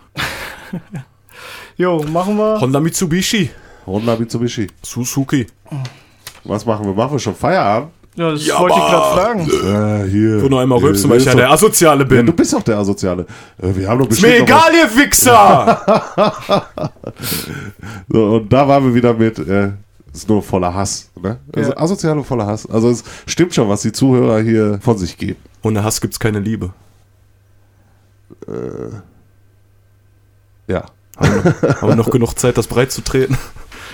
[1.78, 2.60] Jo, machen wir.
[2.60, 3.50] Honda Mitsubishi.
[3.86, 4.68] Honda Mitsubishi.
[4.82, 5.48] Suzuki.
[6.44, 6.94] Was machen wir?
[6.94, 7.92] Machen wir schon Feierabend?
[8.16, 9.40] Ja, das Ja, wollte ich gerade fragen.
[10.06, 10.44] Äh, hier.
[10.44, 12.26] Ich noch einmal rülpsen, weil ich ja doch- der Asoziale Ja, bin.
[12.26, 13.26] du bist doch der Asoziale.
[13.62, 16.04] Äh, wir haben doch ist mir egal, ihr Wichser!
[18.12, 19.72] So, und da waren wir wieder mit, äh,
[20.22, 21.10] ist nur voller Hass.
[21.22, 21.40] Ne?
[21.54, 21.78] Also Ja.
[21.78, 22.66] asozial und voller Hass.
[22.70, 25.40] Also es stimmt schon, was die Zuhörer hier von sich geben.
[25.64, 26.74] Ohne Hass gibt's keine Liebe.
[30.68, 30.86] Ja.
[31.18, 33.38] Haben wir noch genug Zeit, das breit zu treten?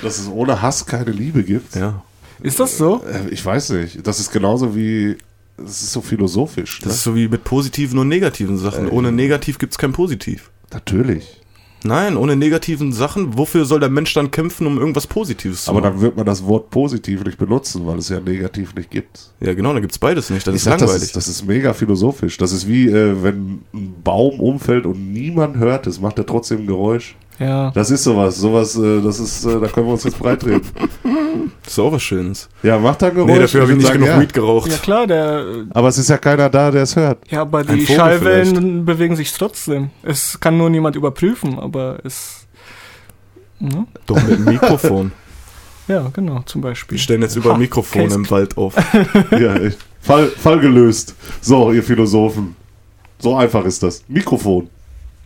[0.03, 1.75] Dass es ohne Hass keine Liebe gibt.
[1.75, 2.03] Ja.
[2.41, 3.01] Ist das so?
[3.05, 4.05] Äh, ich weiß nicht.
[4.05, 5.17] Das ist genauso wie.
[5.57, 6.79] Das ist so philosophisch.
[6.79, 6.93] Das Ne?
[6.93, 8.87] ist so wie mit positiven und negativen Sachen.
[8.87, 10.51] Äh, Ohne negativ gibt's kein positiv.
[10.73, 11.41] Natürlich.
[11.83, 15.81] Nein, ohne negativen Sachen, wofür soll der Mensch dann kämpfen, um irgendwas Positives zu Aber
[15.81, 15.93] machen?
[15.93, 19.31] dann wird man das Wort positiv nicht benutzen, weil es ja negativ nicht gibt.
[19.39, 20.47] Ja, genau, dann gibt's beides nicht.
[20.47, 21.01] Das Ich ist sag, langweilig.
[21.01, 22.37] Das ist, das ist mega philosophisch.
[22.37, 26.61] Das ist wie, äh, wenn ein Baum umfällt und niemand hört es, macht er trotzdem
[26.61, 27.15] ein Geräusch.
[27.39, 27.71] Ja.
[27.71, 28.37] Das ist sowas.
[28.37, 30.63] Sowas, äh, das ist, äh, da können wir uns jetzt breit reden.
[31.63, 32.49] Das ist auch was Schönes.
[32.63, 33.31] Ja, macht er ein Geräusch.
[33.31, 34.21] Nee, dafür habe ich nicht sagen, genug ja.
[34.21, 34.71] Weed geraucht.
[34.71, 37.19] Ja klar, der Aber es ist ja keiner da, der es hört.
[37.29, 39.89] Ja, aber die Schallwellen bewegen sich trotzdem.
[40.03, 42.47] Es kann nur niemand überprüfen, aber es.
[43.59, 43.85] Ne?
[44.05, 45.11] Doch mit dem Mikrofon.
[45.87, 46.97] Ja, genau, zum Beispiel.
[46.97, 48.73] Wir stellen jetzt über Mikrofone im Wald auf.
[49.31, 49.55] ja.
[50.01, 51.15] Fall, Fall gelöst.
[51.41, 52.55] So, ihr Philosophen.
[53.19, 54.03] So einfach ist das.
[54.07, 54.69] Mikrofon.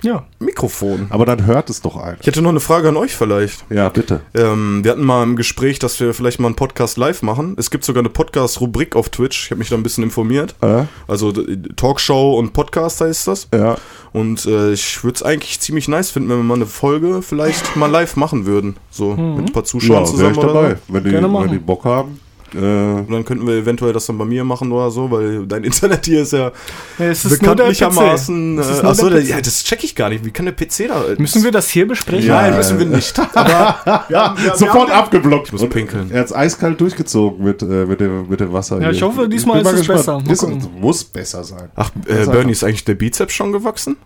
[0.01, 0.23] Ja.
[0.39, 1.07] Mikrofon.
[1.09, 2.15] Aber dann hört es doch ein.
[2.21, 3.65] Ich hätte noch eine Frage an euch vielleicht.
[3.69, 4.21] Ja, bitte.
[4.33, 7.55] Ähm, wir hatten mal im Gespräch, dass wir vielleicht mal einen Podcast live machen.
[7.57, 9.45] Es gibt sogar eine Podcast-Rubrik auf Twitch.
[9.45, 10.55] Ich habe mich da ein bisschen informiert.
[10.61, 10.83] Äh?
[11.07, 11.33] Also
[11.75, 13.47] Talkshow und Podcast heißt das.
[13.53, 13.75] Ja.
[14.13, 17.75] Und äh, ich würde es eigentlich ziemlich nice finden, wenn wir mal eine Folge vielleicht
[17.75, 18.77] mal live machen würden.
[18.89, 20.69] So mit ein paar Ja, Zuschauern wäre zusammen ich oder dabei.
[20.87, 20.93] so.
[20.93, 22.19] Wenn die, Gerne wenn die Bock haben.
[22.55, 25.63] Äh, Und dann könnten wir eventuell das dann bei mir machen oder so, weil dein
[25.69, 26.51] Internet hier ist ja
[26.97, 28.59] Es ist bekanntlichermaßen.
[28.59, 30.25] Es Äh, achso, der ja, das check ich gar nicht.
[30.25, 31.03] Wie kann der PC da.
[31.17, 32.29] Müssen wir das hier besprechen?
[32.29, 33.19] Nein, müssen wir nicht.
[33.33, 35.47] Aber ja, wir, sofort abgeblockt.
[35.47, 36.11] Ich muss Und pinkeln.
[36.11, 38.75] Er hat eiskalt durchgezogen mit, äh, mit, dem, mit dem Wasser.
[38.77, 38.91] Ja, hier.
[38.91, 40.21] ich hoffe, diesmal ist es besser.
[40.27, 40.67] Ist, gucken.
[40.79, 41.69] muss besser sein.
[41.75, 43.97] Ach, äh, Bernie, ist eigentlich der Bizeps schon gewachsen?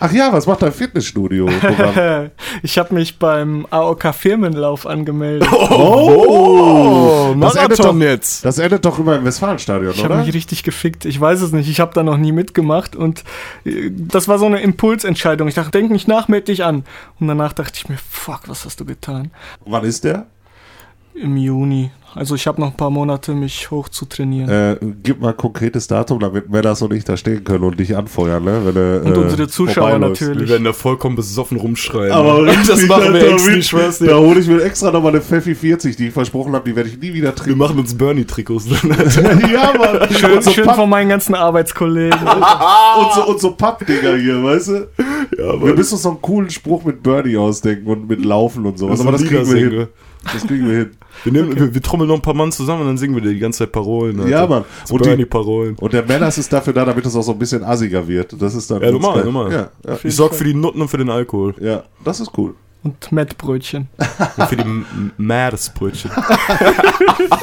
[0.00, 2.30] Ach ja, was macht dein Fitnessstudio-Programm?
[2.62, 5.48] Ich habe mich beim AOK Firmenlauf angemeldet.
[5.52, 8.44] oh, das endet, doch, jetzt.
[8.44, 10.24] das endet doch immer im Westfalenstadion, Ich habe oder?
[10.24, 11.04] mich richtig gefickt.
[11.04, 11.68] Ich weiß es nicht.
[11.68, 13.24] Ich habe da noch nie mitgemacht und
[13.64, 15.48] äh, das war so eine Impulsentscheidung.
[15.48, 16.84] Ich dachte, denk nicht nach, meld dich an.
[17.20, 19.30] Und danach dachte ich mir, fuck, was hast du getan?
[19.64, 20.26] Wann ist der?
[21.14, 21.90] Im Juni.
[22.14, 24.48] Also ich habe noch ein paar Monate, mich hoch zu trainieren.
[24.50, 27.96] Äh, gib mal ein konkretes Datum, damit Menas und ich da stehen können und dich
[27.96, 28.60] anfeuern, ne?
[28.64, 30.40] Wenn du, Und äh, unsere Zuschauer natürlich.
[30.40, 32.12] Wir werden da vollkommen besoffen rumschreien.
[32.12, 34.18] Aber richtig, das machen wir extra, ich schwör's Da dir.
[34.18, 36.98] hole ich mir extra nochmal eine Pfeffi 40, die ich versprochen habe, die werde ich
[36.98, 37.58] nie wieder Wir trinken.
[37.58, 38.66] machen uns Bernie-Trikots.
[39.52, 40.08] ja, Mann.
[40.12, 42.18] Schön, so, schön Papp, von meinen ganzen Arbeitskollegen.
[42.20, 44.72] und so, und so Pappdinger hier, weißt du?
[45.38, 48.78] ja, Wir müssen uns noch einen coolen Spruch mit Bernie ausdenken und mit Laufen und
[48.78, 49.00] sowas.
[49.00, 49.88] Also aber das kriegen wir hin.
[50.32, 50.90] Das kriegen wir hin.
[51.24, 53.32] Wir, nehmen, wir, wir trommeln noch ein paar Mann zusammen und dann singen wir dir
[53.32, 54.18] die ganze Zeit Parolen.
[54.20, 54.30] Alter.
[54.30, 54.64] Ja, Mann.
[54.84, 55.74] So Und, die, Bernie-Parolen.
[55.76, 58.34] und der Männers ist dafür da, damit es auch so ein bisschen assiger wird.
[58.40, 58.80] Das ist dann.
[58.82, 59.24] Ja, normal, geil.
[59.24, 59.52] normal.
[59.52, 61.54] Ja, ja, Ich sorg für die Nutten und für den Alkohol.
[61.60, 62.54] ja, das ist cool.
[62.84, 63.88] Und Mettbrötchen.
[64.36, 66.10] Und für die M- Meeresbrötchen.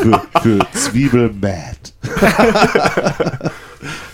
[0.01, 1.93] Für, für Zwiebelmad.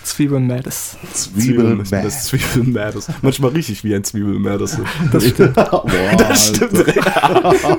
[0.03, 0.97] Zwiebelmettes.
[1.13, 1.91] Zwiebelmad.
[1.91, 3.07] Das Zwiebelmeeres.
[3.22, 4.78] Manchmal rieche ich wie ein Zwiebelmeeres.
[5.11, 5.55] Das stimmt.
[5.55, 5.86] Boah,
[6.18, 6.86] Das stimmt.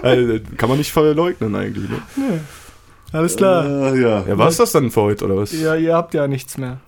[0.04, 1.88] Also, Kann man nicht verleugnen eigentlich.
[1.88, 2.40] Ne?
[3.12, 3.64] Alles klar.
[3.94, 4.24] Äh, ja.
[4.26, 5.52] Ja, war es das dann für heute, oder was?
[5.52, 6.80] Ja, ihr habt ja nichts mehr.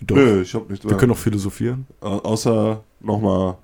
[0.00, 0.16] Doch.
[0.16, 0.88] Nö, ich hab nicht.
[0.88, 1.86] Wir können auch philosophieren.
[2.00, 3.56] Au- außer nochmal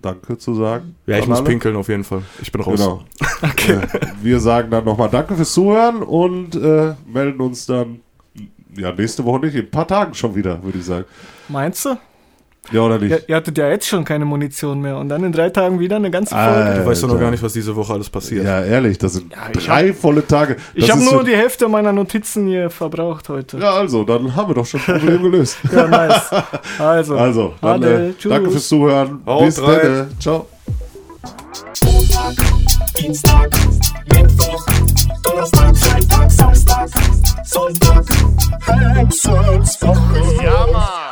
[0.00, 0.94] Danke zu sagen.
[1.06, 1.48] Ja, ich muss alle.
[1.48, 2.22] pinkeln auf jeden Fall.
[2.40, 2.78] Ich bin raus.
[2.78, 3.02] Genau.
[3.42, 3.80] Okay.
[4.22, 8.00] wir sagen dann nochmal Danke fürs Zuhören und äh, melden uns dann
[8.78, 11.04] ja nächste Woche nicht, in ein paar Tagen schon wieder, würde ich sagen.
[11.48, 11.96] Meinst du?
[12.70, 13.10] Ja oder nicht?
[13.10, 15.96] Ihr, ihr hattet ja jetzt schon keine Munition mehr und dann in drei Tagen wieder
[15.96, 16.50] eine ganze Folge.
[16.50, 16.80] Alter.
[16.82, 18.44] Du weißt doch noch gar nicht, was diese Woche alles passiert.
[18.44, 20.56] Ja, ehrlich, das sind ich drei volle Tage.
[20.74, 23.56] ich Das habe ist nur die Hälfte meiner Notizen hier verbraucht heute.
[23.58, 25.56] Ja, also, dann haben wir doch schon ein Problem gelöst.
[25.72, 26.30] Ja, nice.
[26.78, 28.30] Also, Also, dann, Ade, äh, tschüss.
[28.32, 29.20] danke fürs Zuhören.
[29.24, 30.08] Haut Bis dann.
[30.20, 30.46] Ciao.
[31.84, 32.34] Montag,
[32.98, 33.48] Dienstag,
[34.12, 34.66] Mittwoch,
[35.22, 36.88] Donnerstag, Freitag, Samstag,
[37.44, 38.04] Sonntag,
[38.66, 40.42] Heimsons Woche.
[40.44, 41.07] Ja, Mann.